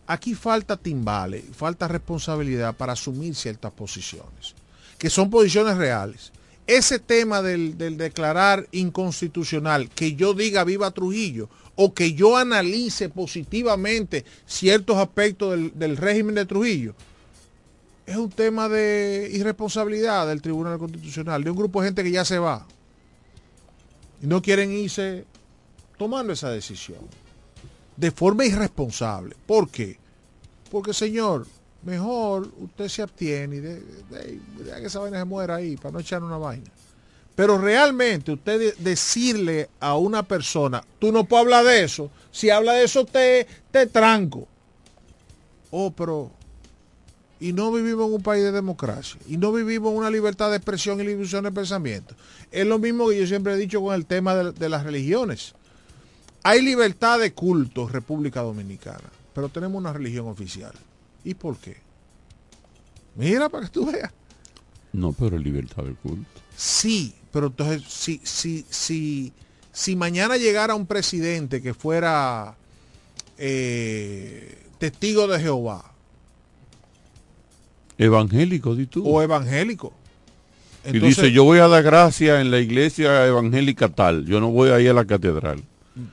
[0.07, 4.55] aquí falta timbale, falta responsabilidad para asumir ciertas posiciones,
[4.99, 6.33] que son posiciones reales.
[6.69, 13.09] Ese tema del, del declarar inconstitucional, que yo diga viva Trujillo, o que yo analice
[13.09, 16.95] positivamente ciertos aspectos del, del régimen de Trujillo,
[18.09, 22.25] es un tema de irresponsabilidad del Tribunal Constitucional, de un grupo de gente que ya
[22.25, 22.67] se va.
[24.23, 25.27] Y no quieren irse
[25.99, 27.01] tomando esa decisión
[27.97, 29.37] de forma irresponsable.
[29.47, 29.99] ¿Por qué?
[30.71, 31.47] Porque, señor,
[31.83, 34.41] mejor usted se abstiene y de, de-
[34.81, 36.71] que esa vaina se muera ahí para no echar una vaina.
[37.35, 42.49] Pero realmente usted de- decirle a una persona, tú no puedes hablar de eso, si
[42.51, 44.49] habla de eso te, te tranco.
[45.71, 46.31] Oh, pero...
[47.41, 49.21] Y no vivimos en un país de democracia.
[49.29, 52.15] Y no vivimos en una libertad de expresión y libertad de pensamiento.
[52.51, 55.55] Es lo mismo que yo siempre he dicho con el tema de- de las religiones.
[56.43, 59.05] Hay libertad de culto en República Dominicana,
[59.35, 60.73] pero tenemos una religión oficial.
[61.25, 61.77] ¿Y por qué?
[63.17, 64.13] Mira para que tú veas.
[64.93, 66.41] No, pero libertad del culto.
[66.57, 69.33] Sí, pero entonces si, si, si,
[69.73, 72.57] si mañana llegara un presidente que fuera
[73.37, 75.93] eh, testigo de Jehová
[77.99, 79.07] Evangélico, di tú.
[79.07, 79.93] o evangélico,
[80.93, 84.25] y dice, yo voy a dar gracia en la iglesia evangélica tal.
[84.27, 85.63] Yo no voy a ir a la catedral.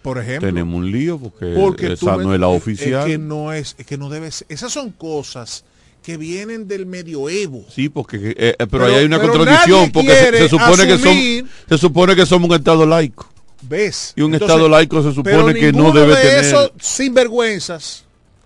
[0.02, 3.02] por ejemplo, Tenemos un lío porque, esa no es la oficial.
[3.02, 4.48] Es que no es, es que no debe ser.
[4.50, 5.64] Esas son cosas
[6.04, 7.66] que vienen del medioevo.
[7.70, 11.52] Sí, porque eh, eh, pero, Pero- ahí hay una contradicción porque se, supone que somos
[11.68, 13.28] se supone que somos un estado laico
[13.64, 14.14] ¿Ves?
[14.16, 18.06] y un Entonces, estado laico se supone que no debe de tener esos sinvergüenzas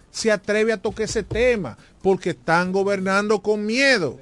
[0.10, 4.18] se atreve a tocar ese tema porque están gobernando con miedo.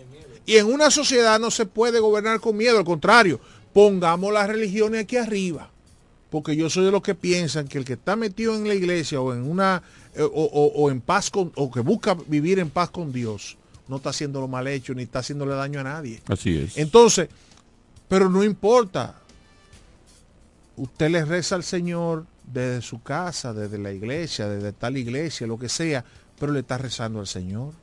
[0.46, 3.40] Y en una sociedad no se puede gobernar con miedo, al contrario,
[3.74, 5.70] pongamos las religiones aquí arriba.
[6.30, 9.22] Porque yo soy de los que piensan que el que está metido en la iglesia
[9.22, 9.82] o en una
[10.16, 13.58] eh, o, o- o en paz con o que busca vivir en paz con Dios,
[13.88, 16.22] no está haciendo lo mal hecho ni está haciéndole daño a nadie.
[16.28, 17.30] así es Entonces,
[18.10, 19.16] pero no importa.
[20.76, 25.58] Usted le reza al Señor desde su casa, desde la iglesia, desde tal iglesia, lo
[25.58, 26.06] que sea,
[26.40, 27.74] pero le está rezando al Señor.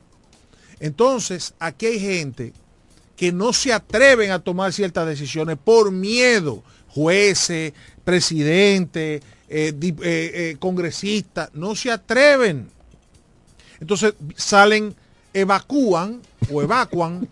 [0.79, 2.53] Entonces, aquí hay gente
[3.15, 6.63] que no se atreven a tomar ciertas decisiones por miedo.
[6.89, 7.73] Jueces,
[8.03, 12.69] presidente, eh, eh, eh, congresistas, no se atreven.
[13.79, 14.95] Entonces salen,
[15.33, 16.21] evacúan
[16.51, 17.27] o evacuan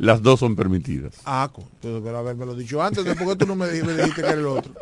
[0.00, 3.54] las dos son permitidas Ah, entonces pero haberme lo dicho antes, ¿por qué tú no
[3.54, 4.72] me, di- me dijiste que era el otro?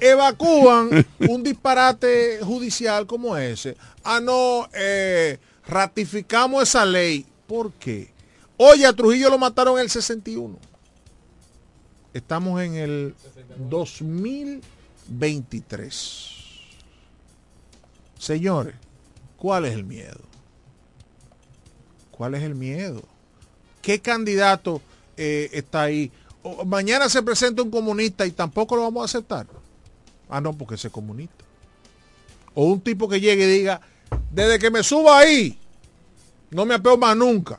[0.00, 3.76] Evacúan un disparate judicial como ese.
[4.04, 7.26] Ah, no, eh, ratificamos esa ley.
[7.46, 8.10] ¿Por qué?
[8.56, 10.56] Oye, a Trujillo lo mataron en el 61.
[12.14, 13.14] Estamos en el
[13.70, 16.30] 2023.
[18.18, 18.74] Señores,
[19.36, 20.20] ¿cuál es el miedo?
[22.10, 23.02] ¿Cuál es el miedo?
[23.82, 24.80] ¿Qué candidato
[25.16, 26.10] eh, está ahí?
[26.42, 29.46] O- mañana se presenta un comunista y tampoco lo vamos a aceptar.
[30.28, 31.44] Ah, no, porque ese es comunista.
[32.54, 33.80] O un tipo que llegue y diga,
[34.30, 35.58] desde que me suba ahí,
[36.50, 37.58] no me apeo más nunca.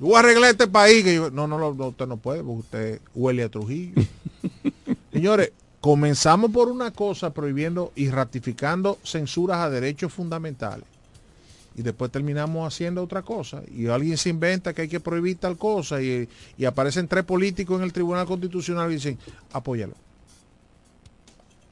[0.00, 1.04] Yo voy a arreglar este país.
[1.04, 4.02] Que yo- no, no, no, no, usted no puede, porque usted huele a Trujillo.
[5.12, 10.84] Señores, comenzamos por una cosa prohibiendo y ratificando censuras a derechos fundamentales.
[11.76, 15.56] Y después terminamos haciendo otra cosa y alguien se inventa que hay que prohibir tal
[15.56, 16.28] cosa y,
[16.58, 19.18] y aparecen tres políticos en el Tribunal Constitucional y dicen,
[19.52, 19.94] apóyalo.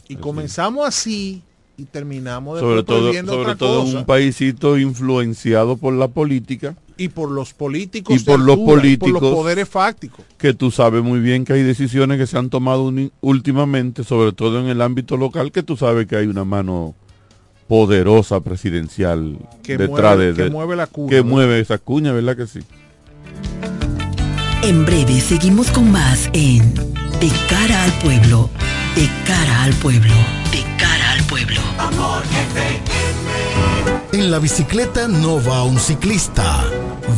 [0.09, 1.43] Y comenzamos así
[1.77, 3.99] y terminamos Sobre todo, sobre otra todo cosa.
[3.99, 9.13] un paísito influenciado por la política y por los políticos y por los altura, políticos
[9.13, 10.25] por los poderes fácticos.
[10.37, 14.61] que tú sabes muy bien que hay decisiones que se han tomado últimamente, sobre todo
[14.61, 16.95] en el ámbito local, que tú sabes que hay una mano
[17.71, 21.31] poderosa presidencial Que detrás mueve- de, que mueve la cuña, que ¿verdad?
[21.31, 22.59] mueve esa cuña, ¿verdad que sí?
[24.63, 28.51] En breve seguimos con más en De cara al pueblo,
[28.97, 30.13] de cara al pueblo,
[30.53, 31.61] de cara al pueblo.
[31.79, 32.23] Amor
[34.13, 36.65] En la bicicleta no va un ciclista,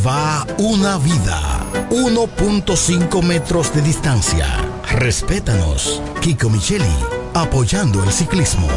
[0.06, 1.60] va una vida.
[1.90, 4.46] 1.5 metros de distancia.
[4.90, 6.02] Respétanos.
[6.20, 6.84] Kiko Micheli,
[7.34, 8.68] apoyando el ciclismo.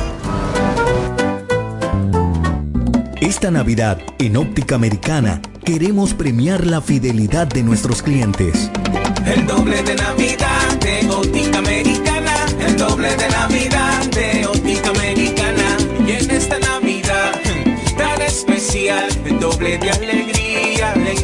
[3.22, 8.70] Esta Navidad, en Óptica Americana, queremos premiar la fidelidad de nuestros clientes.
[9.26, 12.46] El doble de Navidad de Óptica Americana.
[12.60, 15.78] El doble de Navidad de Óptica Americana.
[16.06, 17.32] Y en esta Navidad
[17.98, 20.35] tan especial, el doble de alegría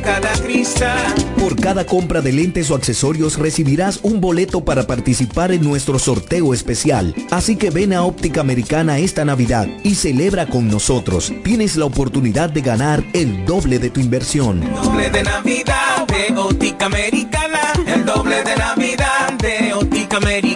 [0.01, 1.13] cada cristal.
[1.39, 6.53] Por cada compra de lentes o accesorios recibirás un boleto para participar en nuestro sorteo
[6.53, 7.15] especial.
[7.29, 11.33] Así que ven a Óptica Americana esta Navidad y celebra con nosotros.
[11.43, 14.61] Tienes la oportunidad de ganar el doble de tu inversión.
[14.83, 17.59] Doble de Navidad de Óptica Americana.
[17.85, 20.50] El doble de Navidad de Óptica Americana.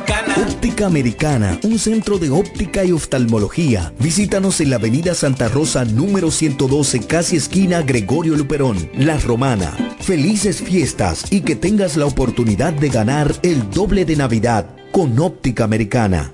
[0.76, 3.94] Óptica Americana, un centro de óptica y oftalmología.
[3.98, 9.72] Visítanos en la avenida Santa Rosa número 112, casi esquina Gregorio Luperón, La Romana.
[10.02, 15.64] Felices fiestas y que tengas la oportunidad de ganar el doble de Navidad con Óptica
[15.64, 16.34] Americana.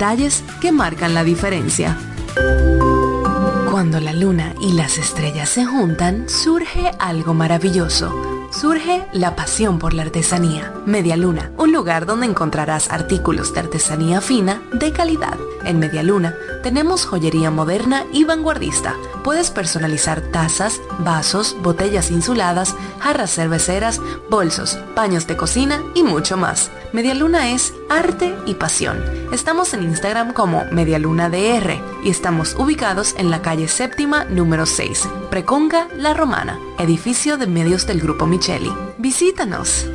[0.00, 1.94] detalles que marcan la diferencia.
[3.70, 8.48] Cuando la luna y las estrellas se juntan, surge algo maravilloso.
[8.50, 10.72] Surge la pasión por la artesanía.
[10.86, 15.36] Media Luna, un lugar donde encontrarás artículos de artesanía fina de calidad.
[15.66, 18.96] En Media Luna tenemos joyería moderna y vanguardista.
[19.24, 26.70] Puedes personalizar tazas, vasos, botellas insuladas, jarras cerveceras, bolsos, paños de cocina y mucho más.
[26.92, 29.02] Media Luna es arte y pasión.
[29.32, 35.88] Estamos en Instagram como MedialunaDR y estamos ubicados en la calle séptima número 6, Preconga
[35.96, 38.72] La Romana, edificio de medios del Grupo Micheli.
[38.98, 39.86] Visítanos.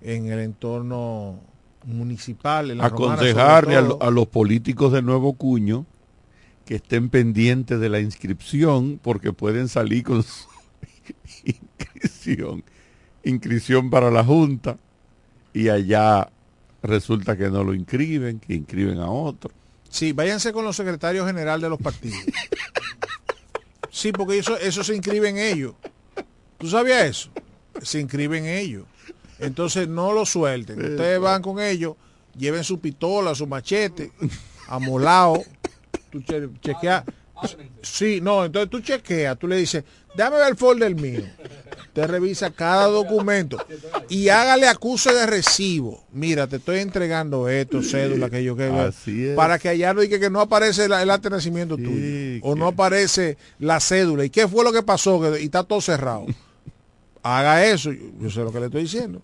[0.00, 1.40] en el entorno
[1.84, 2.70] municipal.
[2.70, 5.86] En la Romana, Aconsejarle a, a los políticos de Nuevo Cuño
[6.64, 10.46] que estén pendientes de la inscripción porque pueden salir con su
[11.44, 12.62] inscripción,
[13.24, 14.78] inscripción para la Junta
[15.52, 16.30] y allá
[16.82, 19.50] resulta que no lo inscriben, que inscriben a otro.
[19.88, 22.20] Sí, váyanse con los secretarios generales de los partidos.
[23.90, 25.74] Sí, porque eso, eso se inscriben ellos.
[26.58, 27.30] ¿Tú sabías eso?
[27.82, 28.84] Se inscriben ellos.
[29.40, 30.78] Entonces no lo suelten.
[30.92, 31.96] Ustedes van con ellos,
[32.36, 34.12] lleven su pistola, su machete,
[34.68, 35.42] amolado.
[36.10, 37.04] Tú che- chequea.
[37.82, 39.82] Sí, no, entonces tú chequeas, tú le dices,
[40.14, 41.22] dame ver el folder mío.
[41.94, 43.56] Te revisa cada documento
[44.10, 46.04] y hágale acuse de recibo.
[46.12, 49.36] Mira, te estoy entregando esto, cédula, que yo que Así es.
[49.36, 52.68] para que allá no diga que no aparece el acta de nacimiento tuyo o no
[52.68, 54.24] aparece la cédula.
[54.24, 55.20] ¿Y qué fue lo que pasó?
[55.20, 56.26] Que- y está todo cerrado.
[57.22, 59.22] Haga eso, yo, sé lo que le estoy diciendo.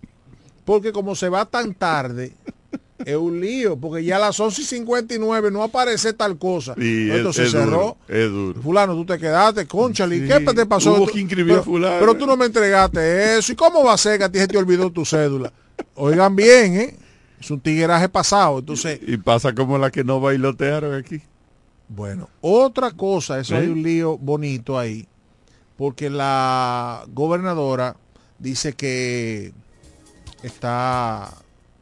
[0.65, 2.33] Porque como se va tan tarde,
[3.05, 6.73] es un lío, porque ya a las 11 y 59 no aparece tal cosa.
[6.77, 7.65] Es- Entonces es cerró.
[7.71, 8.63] duro, es duro.
[8.63, 10.95] Fulano, tú te quedaste, conchale, Sí, ¿qué te pasó?
[10.95, 11.97] hubo que pero, fulano.
[12.01, 13.53] pero tú no me entregaste eso.
[13.53, 15.53] ¿Y cómo va a ser que a ti se te olvidó tu cédula?
[15.95, 16.97] Oigan bien, ¿eh?
[17.41, 18.59] Es un tigueraje pasado.
[18.59, 21.21] Entonces, Y pasa como la que no bailotearon aquí.
[21.89, 23.59] bueno, otra cosa, eso ¿Eh?
[23.59, 25.07] hay un lío bonito ahí,
[25.77, 27.97] porque la gobernadora
[28.39, 29.53] dice que
[30.43, 31.33] está,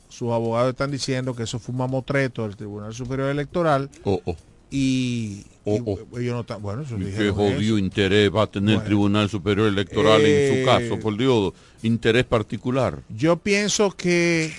[0.08, 4.36] sus abogados están diciendo que eso fue un mamotreto del Tribunal Superior Electoral Oh, oh.
[4.70, 6.18] y, Oh, y oh.
[6.18, 7.78] ellos no están, bueno, eso ¿Y qué jodido eso.
[7.78, 8.84] interés va a tener el.
[8.84, 11.00] Tribunal Superior Electoral en Eh, su caso?
[11.00, 13.00] Por Dios, interés particular.
[13.08, 14.52] Yo pienso que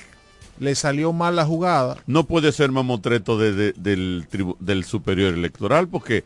[0.60, 1.98] le salió mal la jugada.
[2.08, 4.26] No puede ser mamotreto de- de- del,
[4.60, 6.24] del Superior Electoral porque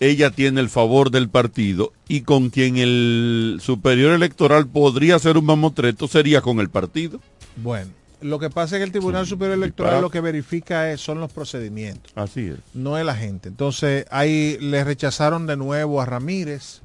[0.00, 5.46] ella tiene el favor del partido y con quien el Superior Electoral podría ser un
[5.46, 7.20] mamotreto sería con el partido.
[7.56, 7.90] Bueno,
[8.20, 11.30] lo que pasa es que el Tribunal Superior Electoral lo que verifica es, son los
[11.30, 12.12] procedimientos.
[12.14, 12.58] Así es.
[12.72, 13.48] no es la gente.
[13.48, 16.80] Entonces, ahí le rechazaron de nuevo a Ramírez,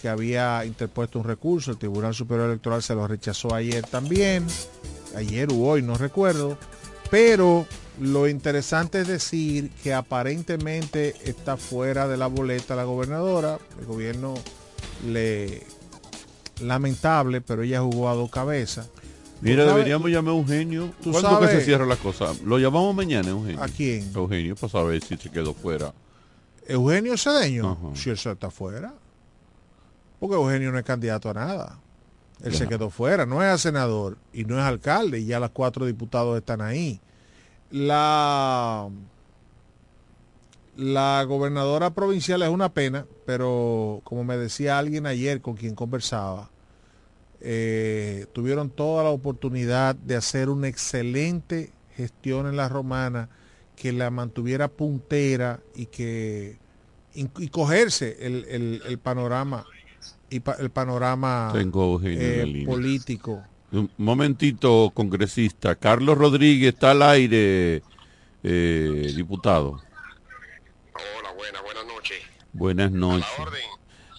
[0.00, 1.72] que había interpuesto un recurso.
[1.72, 4.46] El Tribunal Superior Electoral se lo rechazó ayer también.
[5.14, 6.56] Ayer o hoy, no recuerdo.
[7.10, 7.66] Pero
[8.00, 13.58] lo interesante es decir que aparentemente está fuera de la boleta la gobernadora.
[13.80, 14.34] El gobierno
[15.06, 15.62] le...
[16.60, 18.88] Lamentable, pero ella jugó a dos cabezas.
[19.40, 20.92] Mira, ¿Tú sabes- deberíamos llamar a Eugenio.
[21.02, 22.32] tú ¿Cuándo que sabes- se cierra la cosa?
[22.44, 23.62] Lo llamamos mañana, Eugenio.
[23.62, 24.10] ¿A quién?
[24.14, 25.92] Eugenio, para saber si se quedó fuera.
[26.66, 27.96] Eugenio Cedeño, Ajá.
[27.96, 28.92] si él está fuera.
[30.18, 31.78] Porque Eugenio no es candidato a nada.
[32.42, 35.86] Él se quedó fuera, no es senador y no es alcalde, y ya los cuatro
[35.86, 37.00] diputados están ahí.
[37.70, 38.88] La,
[40.76, 46.50] la gobernadora provincial es una pena, pero como me decía alguien ayer con quien conversaba,
[47.40, 53.28] eh, tuvieron toda la oportunidad de hacer una excelente gestión en la romana
[53.76, 56.56] que la mantuviera puntera y que
[57.14, 59.66] y, y cogerse el, el- el panorama
[60.30, 61.50] y pa- el panorama
[62.20, 63.44] eh, político.
[63.70, 65.74] Un momentito, congresista.
[65.74, 67.82] Carlos Rodríguez está al aire,
[68.42, 69.82] eh, diputado.
[72.52, 73.26] Buenas noches.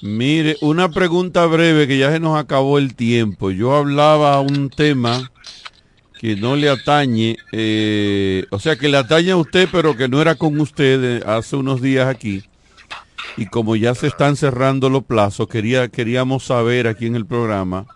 [0.02, 3.50] Mire, una pregunta breve que ya se nos acabó el tiempo.
[3.50, 5.32] Yo hablaba un tema
[6.20, 10.22] que no le atañe, eh, o sea, que le atañe a usted, pero que no
[10.22, 12.44] era con usted eh, hace unos días aquí.
[13.36, 17.88] Y como ya se están cerrando los plazos, quería, queríamos saber aquí en el programa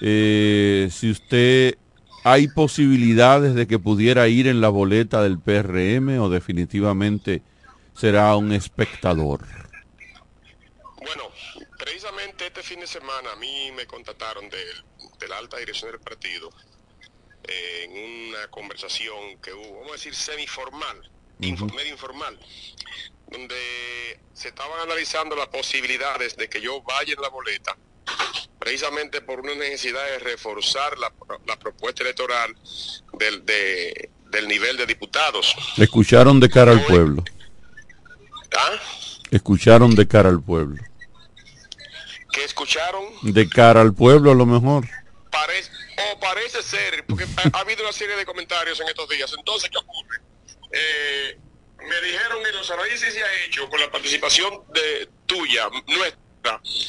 [0.00, 1.76] eh, si usted
[2.24, 7.42] hay posibilidades de que pudiera ir en la boleta del PRM o definitivamente
[7.94, 9.40] será un espectador.
[11.00, 11.30] Bueno,
[11.78, 14.58] precisamente este fin de semana a mí me contactaron de,
[15.18, 16.50] de la alta dirección del partido
[17.44, 21.10] eh, en una conversación que hubo, vamos a decir, semiformal,
[21.40, 22.38] info- medio informal,
[23.30, 27.76] donde se estaban analizando las posibilidades de que yo vaya en la boleta,
[28.58, 31.12] precisamente por una necesidad de reforzar la,
[31.46, 32.54] la propuesta electoral
[33.14, 35.54] del, de- del nivel de diputados.
[35.78, 37.24] Escucharon de cara al pueblo.
[38.56, 38.72] ¿Ah?
[39.30, 40.82] Escucharon de cara al pueblo.
[42.32, 44.86] Que escucharon De cara al pueblo a lo mejor.
[45.30, 45.70] Parece,
[46.12, 49.32] o parece ser, porque ha, ha habido una serie de comentarios en estos días.
[49.36, 50.18] Entonces, ¿qué ocurre?
[50.72, 51.38] Eh,
[51.78, 56.18] me dijeron que los análisis se ha hecho con la participación de tuya, nuestra,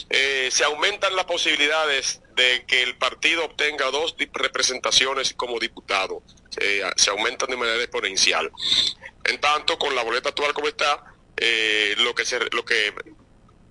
[0.09, 6.23] eh, se aumentan las posibilidades de que el partido obtenga dos representaciones como diputado.
[6.61, 8.51] Eh, se aumentan de manera exponencial.
[9.25, 11.03] En tanto, con la boleta actual como está,
[11.37, 12.93] eh, lo que se, lo que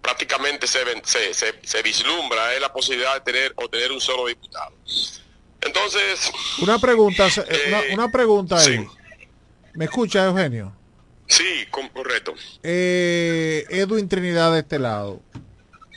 [0.02, 4.00] prácticamente se, ven- se, se, se vislumbra es la posibilidad de tener o tener un
[4.00, 4.72] solo diputado.
[5.60, 7.26] Entonces, Una pregunta,
[7.68, 8.78] una, una pregunta sí.
[9.74, 10.74] ¿Me escucha, Eugenio?
[11.26, 12.34] sí, con- correcto.
[12.62, 15.20] Eh, Edwin Trinidad de este lado.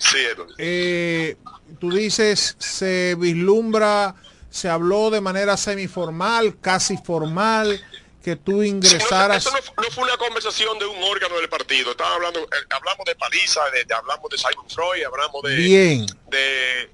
[0.01, 0.17] Sí.
[0.57, 1.35] Eh,
[1.79, 4.15] tú dices, se vislumbra,
[4.49, 7.79] se habló de manera semiformal, casi formal,
[8.23, 9.45] que tú ingresaras.
[9.45, 11.91] Eso no, fu- no fue una conversación de un órgano del partido.
[11.91, 16.05] Estaba hablando, eh, hablamos de paliza, de, de- hablamos de Simon Freud, hablamos de, Bien.
[16.29, 16.89] de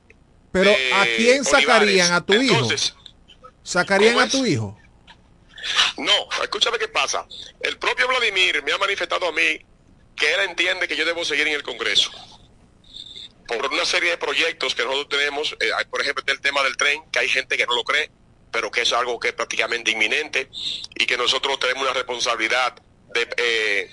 [0.51, 2.11] Pero de ¿a quién sacarían?
[2.11, 2.11] Olivares.
[2.11, 2.53] ¿A tu hijo?
[2.55, 2.93] Entonces,
[3.63, 4.77] ¿Sacarían ¿cómo a tu hijo?
[5.97, 6.13] No,
[6.43, 7.25] escúchame qué pasa.
[7.61, 9.59] El propio Vladimir me ha manifestado a mí
[10.15, 12.09] que él entiende que yo debo seguir en el Congreso.
[13.47, 16.75] Por una serie de proyectos que nosotros tenemos, eh, hay, por ejemplo, el tema del
[16.77, 18.11] tren, que hay gente que no lo cree,
[18.51, 20.49] pero que es algo que es prácticamente inminente
[20.95, 22.75] y que nosotros tenemos una responsabilidad
[23.13, 23.89] de, eh,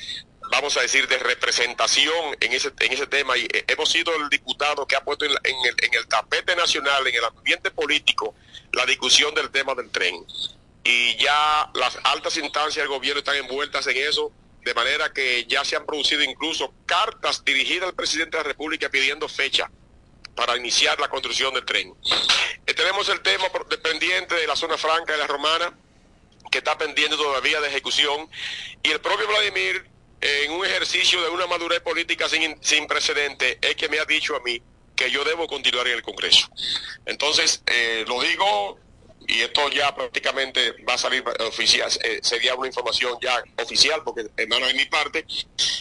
[0.50, 3.36] vamos a decir, de representación en ese, en ese tema.
[3.36, 7.24] Y eh, hemos sido el diputado que ha puesto en, el tapete nacional, en el
[7.24, 8.34] ambiente político,
[8.72, 10.14] la discusión del tema del tren
[10.84, 14.30] y ya las altas instancias del gobierno están envueltas en eso,
[14.64, 18.88] de manera que ya se han producido incluso cartas dirigidas al presidente de la República
[18.88, 19.70] pidiendo fecha
[20.34, 21.92] para iniciar la construcción del tren.
[22.66, 23.44] Eh, tenemos el tema
[23.82, 25.78] pendiente de la zona franca de la Romana,
[26.50, 28.28] que está pendiente todavía de ejecución,
[28.82, 29.86] y el propio Vladimir,
[30.20, 34.34] en un ejercicio de una madurez política sin, sin precedente, es que me ha dicho
[34.34, 34.62] a mí
[34.96, 36.48] que yo debo continuar en el Congreso.
[37.04, 38.78] Entonces, eh, lo digo
[39.26, 44.26] y esto ya prácticamente va a salir oficial, eh, sería una información ya oficial, porque
[44.36, 45.24] hermano de mi parte,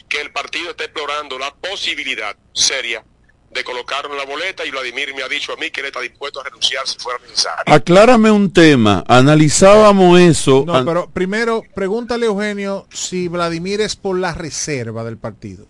[0.07, 3.03] que el partido está explorando la posibilidad seria
[3.51, 6.01] de colocarlo en la boleta y Vladimir me ha dicho a mí que él está
[6.01, 7.71] dispuesto a renunciar si fuera necesario.
[7.71, 9.03] Aclárame un tema.
[9.07, 10.63] Analizábamos eso.
[10.65, 15.67] No, an- pero primero, pregúntale, Eugenio, si Vladimir es por la reserva del partido.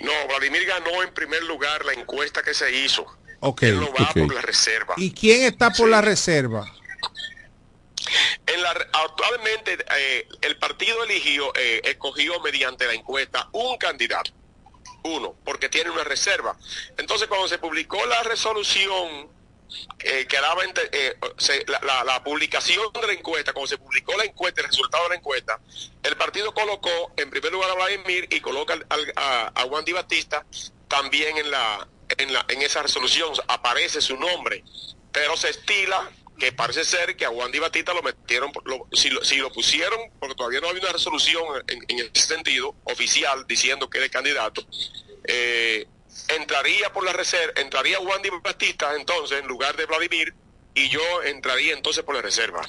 [0.00, 3.06] No, Vladimir ganó en primer lugar la encuesta que se hizo.
[3.46, 3.62] Ok.
[3.64, 4.94] Él no va por la reserva.
[4.96, 6.66] ¿Y quién está por la reserva?
[8.46, 14.30] En la, actualmente eh, el partido eligió, eh, escogió mediante la encuesta un candidato,
[15.04, 16.56] uno, porque tiene una reserva.
[16.98, 19.28] Entonces cuando se publicó la resolución,
[20.00, 20.62] eh, que daba
[20.92, 24.68] eh, se- la, la- la publicación de la encuesta, cuando se publicó la encuesta, el
[24.68, 25.60] resultado de la encuesta,
[26.02, 29.84] el partido colocó en primer lugar a Vladimir y coloca al- al- a, a Juan
[29.84, 30.44] Di Batista
[30.88, 31.88] también en la,
[32.18, 34.62] en la en esa resolución aparece su nombre,
[35.12, 38.88] pero se estila que parece ser que a Juan Di Batista lo metieron, por- lo-
[38.92, 42.74] si, lo, si lo pusieron, porque todavía no había una resolución en, en ese sentido
[42.84, 44.66] oficial diciendo que era el candidato,
[45.24, 45.86] eh,
[46.28, 50.34] entraría por la reserva, entraría Juan Di Batista entonces en lugar de Vladimir
[50.74, 52.62] y yo entraría entonces por la reserva.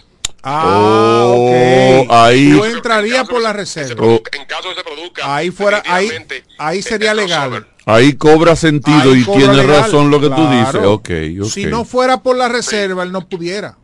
[0.44, 2.12] Ah, Oh, ok.
[2.12, 4.06] ahí- Yo entraría por la reserva.
[4.32, 6.12] En caso de que se produzca, Ahí fuera, ahí,
[6.60, 7.68] ahí sería legal.
[7.86, 9.82] Ahí cobra sentido Ahí y cobra tiene legal.
[9.84, 10.70] razón lo que tú dices.
[10.72, 10.94] Claro.
[10.94, 11.10] Ok.
[11.49, 13.78] Si no fuera por la reserva, él no pudiera.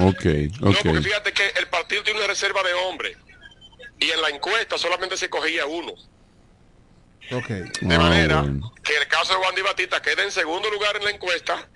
[0.00, 0.24] Ok,
[0.60, 0.76] No, ok.
[0.82, 3.16] porque fíjate que el partido tiene una reserva de hombres
[3.98, 5.92] y en la encuesta solamente se cogía uno.
[7.32, 7.48] Ok.
[7.48, 8.72] De Ah, manera bueno.
[8.84, 11.68] que el caso de Juan Di Batista quede en segundo lugar en la encuesta,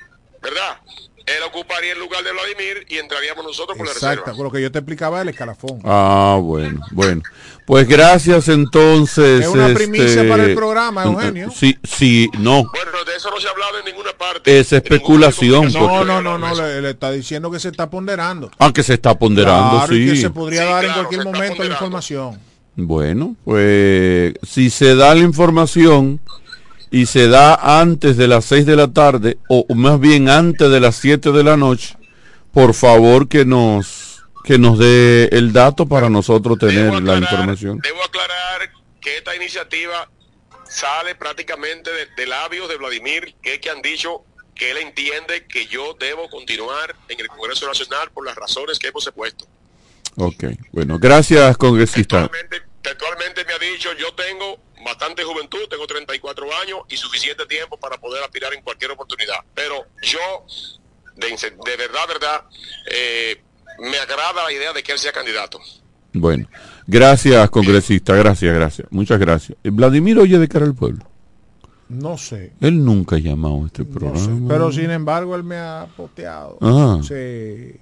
[0.42, 0.78] ¿verdad?
[1.26, 4.36] él ocuparía el lugar de Vladimir y entraríamos nosotros por la Exacto, reserva.
[4.36, 5.80] con lo que yo te explicaba el escalafón.
[5.84, 7.22] Ah, bueno, bueno.
[7.70, 9.42] Pues gracias entonces.
[9.42, 11.52] Es una este, primicia para el programa, Eugenio.
[11.54, 12.64] Sí, sí, no.
[12.64, 14.58] Bueno, de eso no se ha hablado en ninguna parte.
[14.58, 15.72] Es especulación.
[15.72, 18.50] No, porque- no, no, no, le, le está diciendo que se está ponderando.
[18.58, 20.20] Aunque se está ponderando, Claro, y que sí.
[20.22, 22.40] se podría dar en cualquier momento la información.
[22.74, 26.18] Bueno, pues si se da la información
[26.90, 30.80] y se da antes de las 6 de la tarde, o más bien antes de
[30.80, 31.96] las 7 de la noche,
[32.52, 34.09] por favor que nos
[34.44, 37.78] que nos dé el dato para nosotros tener la información.
[37.78, 40.10] Debo aclarar que esta iniciativa
[40.68, 45.46] sale prácticamente de, de labios de Vladimir, que es que han dicho que él entiende
[45.46, 49.46] que yo debo continuar en el Congreso Nacional por las razones que hemos expuesto.
[50.16, 52.30] Ok, bueno, gracias congresista.
[52.84, 57.98] Actualmente me ha dicho, yo tengo bastante juventud, tengo 34 años y suficiente tiempo para
[57.98, 59.36] poder aspirar en cualquier oportunidad.
[59.54, 60.44] Pero yo,
[61.16, 62.44] de, de verdad, verdad,
[62.90, 63.42] eh,
[63.80, 65.58] me agrada la idea de que él sea candidato.
[66.12, 66.46] Bueno,
[66.86, 69.56] gracias congresista, gracias, gracias, muchas gracias.
[69.62, 71.04] Eh, Vladimir oye de cara al pueblo.
[71.88, 72.52] No sé.
[72.60, 74.46] Él nunca ha llamado a este programa.
[74.48, 76.56] Pero sin embargo, él me ha poteado.
[76.60, 77.00] Ah.
[77.02, 77.74] Sí.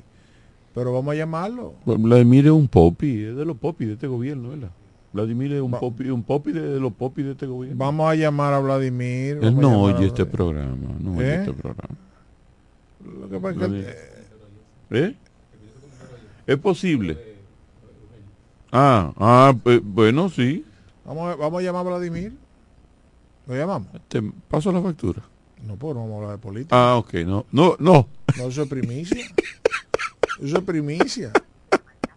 [0.75, 1.75] Pero vamos a llamarlo.
[1.85, 4.71] Pues Vladimir es un popi, es de los popis de este gobierno, ¿verdad?
[5.13, 7.79] Vladimir es un popi, un popi de, de los popis de este gobierno.
[7.79, 9.39] Vamos a llamar a Vladimir.
[9.43, 11.35] Él no oye este programa, no oye ¿Eh?
[11.41, 11.97] este programa.
[13.21, 15.17] Lo que pasa es que él- ¿Eh?
[16.49, 17.37] Es posible.
[18.73, 20.65] Ah, ah, bueno, sí.
[21.05, 22.33] vamos, a, vamos a llamar a Vladimir.
[23.47, 23.89] ¿Lo llamamos?
[24.09, 25.23] Te paso la factura.
[25.63, 26.75] No, pues no vamos a hablar de política.
[26.93, 28.09] Ah, ok, no, no, no.
[28.39, 29.27] No, eso es primicia.
[30.43, 31.33] Eso es primicia.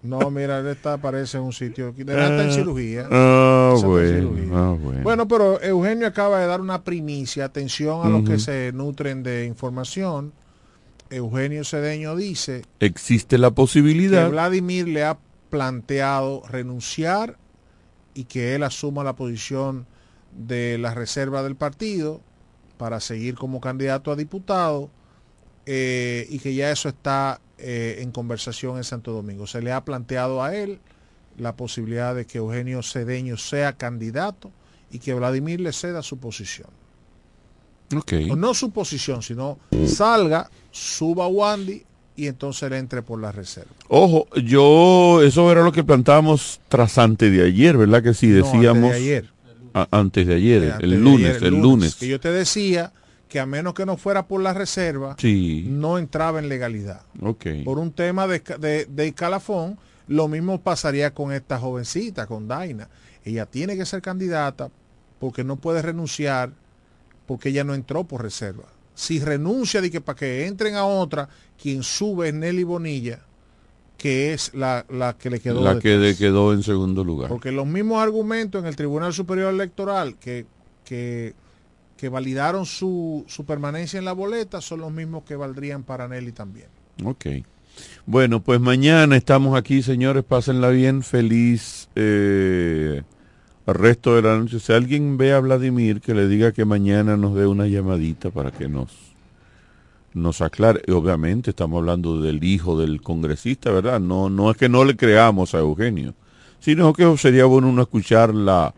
[0.01, 1.91] No, mira, él está, parece en un sitio.
[1.91, 3.07] De verdad está en Ah, cirugía.
[3.11, 4.49] ah, Está en bueno, cirugía.
[4.57, 5.03] ah, bueno.
[5.03, 7.45] Bueno, pero Eugenio acaba de dar una primicia.
[7.45, 10.31] Atención a los que se nutren de información.
[11.11, 14.29] Eugenio Cedeño dice Existe la que posibilidad.
[14.29, 15.19] Vladimir le ha
[15.49, 17.37] planteado renunciar
[18.13, 19.85] y que él asuma la posición
[20.31, 22.21] de la reserva del partido
[22.77, 24.89] para seguir como candidato a diputado
[25.65, 29.45] eh, y que ya eso está eh, en conversación en Santo Domingo.
[29.45, 30.79] Se le ha planteado a él
[31.37, 34.51] la posibilidad de que Eugenio Cedeño sea candidato
[34.89, 36.69] y que Vladimir le ceda su posición.
[37.97, 38.13] Ok.
[38.31, 39.57] O no su posición, sino
[39.87, 41.83] salga, suba a Wandy
[42.15, 43.71] y entonces le entre por la reserva.
[43.87, 48.03] Ojo, yo, eso era lo que plantábamos tras antes de ayer, ¿verdad?
[48.03, 48.93] Que sí, No, antes de decíamos.
[48.93, 49.29] ayer.
[49.73, 51.95] A- antes de ayer, antes el de lunes, ayer, el lunes.
[51.95, 52.91] Que yo te decía
[53.29, 55.65] que a menos que no fuera por la reserva, Sí.
[55.69, 57.01] no entraba en legalidad.
[57.21, 57.45] Ok.
[57.63, 59.77] Por un tema de, de, de escalafón,
[60.09, 62.89] lo mismo pasaría con esta jovencita, con Daina.
[63.23, 64.69] Ella tiene que ser candidata
[65.19, 66.51] porque no puede renunciar
[67.31, 68.65] porque ella no entró por reserva.
[68.93, 73.19] Si renuncia de que para que entren a otra, quien sube es Nelly Bonilla,
[73.97, 77.29] que es la, la que le quedó La que de- quedó en segundo lugar.
[77.29, 80.45] Porque los mismos argumentos en el Tribunal Superior Electoral que,
[80.83, 81.33] que,
[81.95, 86.33] que validaron su, su permanencia en la boleta son los mismos que valdrían para Nelly
[86.33, 86.67] también.
[87.05, 87.27] Ok.
[88.05, 90.25] Bueno, pues mañana estamos aquí, señores.
[90.25, 91.01] Pásenla bien.
[91.01, 93.03] Feliz eh,
[93.73, 94.59] resto de la noche.
[94.59, 98.51] Si alguien ve a Vladimir, que le diga que mañana nos dé una llamadita para
[98.51, 98.89] que nos,
[100.13, 100.81] nos aclare.
[100.91, 103.99] Obviamente estamos hablando del hijo del congresista, ¿verdad?
[103.99, 106.13] No, no es que no le creamos a Eugenio,
[106.59, 108.73] sino que sería bueno uno escuchar la,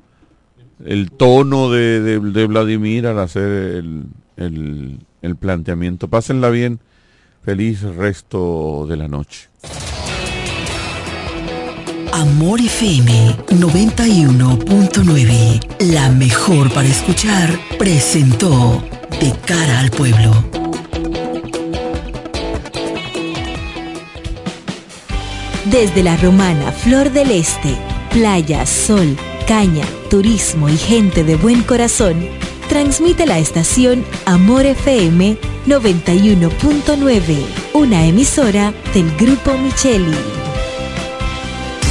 [0.86, 4.04] el tono de, de- de Vladimir al hacer el,
[4.38, 6.08] el- el planteamiento.
[6.10, 6.80] Pásenla bien.
[7.44, 9.50] Feliz resto de la noche.
[12.16, 17.50] Amor FM 91.9, la mejor para escuchar,
[17.80, 18.84] presentó
[19.20, 20.32] De cara al pueblo.
[25.66, 27.76] Desde la romana Flor del Este,
[28.12, 29.18] playa, sol,
[29.48, 32.28] caña, turismo y gente de buen corazón,
[32.70, 35.36] transmite la estación Amor FM
[35.66, 37.38] 91.9,
[37.74, 40.44] una emisora del Grupo Micheli.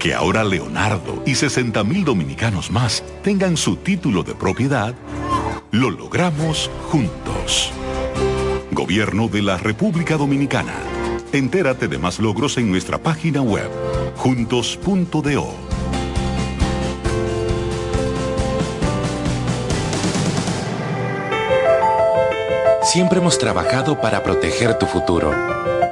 [0.02, 4.96] Que ahora Leonardo y 60 mil dominicanos más tengan su título de propiedad,
[5.70, 7.72] lo logramos juntos.
[8.72, 10.74] Gobierno de la República Dominicana.
[11.34, 13.70] Entérate de más logros en nuestra página web,
[14.16, 15.54] juntos.do.
[22.82, 25.32] Siempre hemos trabajado para proteger tu futuro.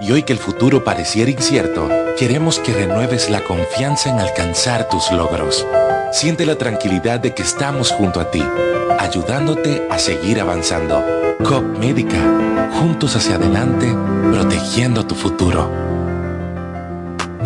[0.01, 5.11] Y hoy que el futuro pareciera incierto, queremos que renueves la confianza en alcanzar tus
[5.11, 5.67] logros.
[6.13, 8.41] Siente la tranquilidad de que estamos junto a ti,
[8.97, 11.03] ayudándote a seguir avanzando.
[11.43, 12.17] COP Médica,
[12.79, 13.93] juntos hacia adelante,
[14.31, 15.88] protegiendo tu futuro.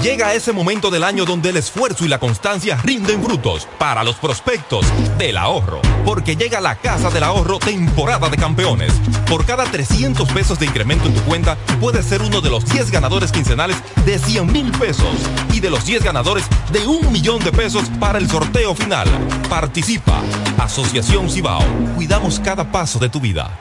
[0.04, 4.18] Llega ese momento del año donde el esfuerzo y la constancia rinden frutos para los
[4.18, 4.86] prospectos
[5.18, 5.80] del ahorro.
[6.04, 8.92] Porque llega la Casa del Ahorro temporada de campeones.
[9.30, 12.92] Por cada 300 pesos de incremento en tu cuenta, puedes ser uno de los 10
[12.92, 15.16] ganadores quincenales de 100 mil pesos
[15.54, 16.44] y de los 10 ganadores
[16.74, 19.08] de un millón de pesos para el sorteo final.
[19.50, 20.22] Participa.
[20.58, 21.64] Asociación Cibao.
[21.96, 23.58] Cuidamos cada paso de tu vida.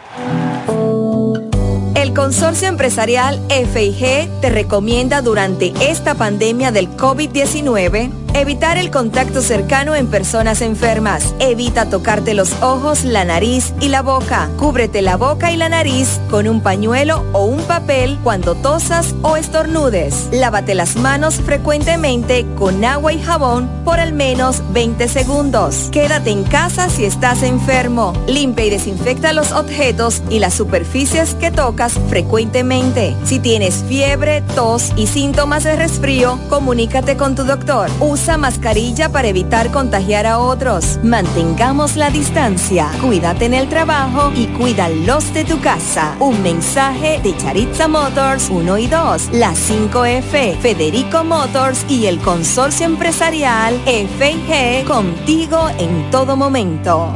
[2.14, 10.06] Consorcio Empresarial FIG te recomienda durante esta pandemia del COVID-19 evitar el contacto cercano en
[10.06, 11.34] personas enfermas.
[11.38, 14.48] Evita tocarte los ojos, la nariz y la boca.
[14.58, 19.36] Cúbrete la boca y la nariz con un pañuelo o un papel cuando tosas o
[19.36, 20.28] estornudes.
[20.32, 25.88] Lávate las manos frecuentemente con agua y jabón por al menos 20 segundos.
[25.92, 28.12] Quédate en casa si estás enfermo.
[28.26, 33.14] Limpia y desinfecta los objetos y las superficies que tocas frecuentemente.
[33.24, 37.90] Si tienes fiebre, tos y síntomas de resfrío, comunícate con tu doctor.
[38.00, 41.00] Usa mascarilla para evitar contagiar a otros.
[41.02, 42.88] Mantengamos la distancia.
[43.00, 46.14] Cuídate en el trabajo y cuida los de tu casa.
[46.20, 52.86] Un mensaje de Charitza Motors 1 y 2, la 5F, Federico Motors y el consorcio
[52.86, 57.12] empresarial FG contigo en todo momento.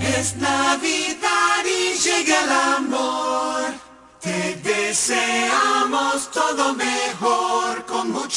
[0.00, 3.88] Es Navidad y llega el amor.
[4.20, 6.97] Te deseamos todo mejor,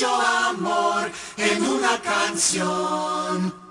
[0.01, 3.70] mucho amor, en una canción.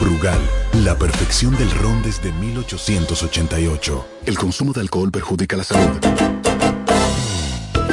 [0.00, 0.38] Brugal,
[0.84, 4.06] la perfección del ron desde 1888.
[4.26, 5.98] El consumo de alcohol perjudica la salud.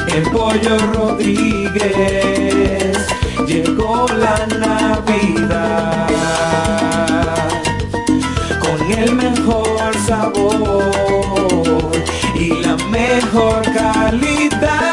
[0.08, 1.86] El pollo Rodríguez
[3.46, 6.08] llegó la Navidad
[8.60, 11.90] con el mejor sabor
[12.34, 14.83] y la mejor calidad.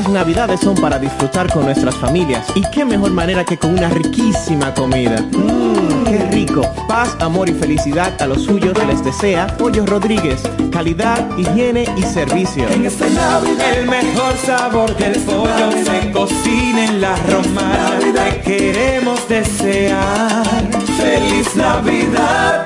[0.00, 3.90] Estas navidades son para disfrutar con nuestras familias y qué mejor manera que con una
[3.90, 5.20] riquísima comida.
[5.20, 6.62] Mmm, qué rico.
[6.88, 10.40] Paz, amor y felicidad a los suyos les desea Pollo Rodríguez.
[10.72, 12.66] Calidad, higiene y servicio.
[12.70, 17.98] En esta Navidad el mejor sabor del pollo se cocina en la romana.
[18.00, 20.46] Te queremos desear
[20.96, 22.64] feliz Navidad.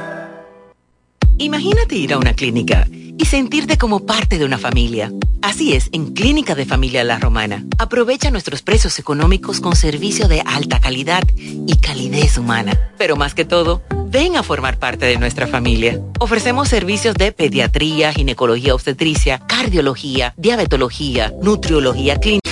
[1.39, 2.87] Imagínate ir a una clínica
[3.19, 5.13] y sentirte como parte de una familia.
[5.43, 7.65] Así es, en Clínica de Familia La Romana.
[7.79, 12.79] Aprovecha nuestros precios económicos con servicio de alta calidad y calidez humana.
[12.97, 16.01] Pero más que todo, ven a formar parte de nuestra familia.
[16.19, 22.49] Ofrecemos servicios de pediatría, ginecología obstetricia, cardiología, diabetología, nutriología clínica,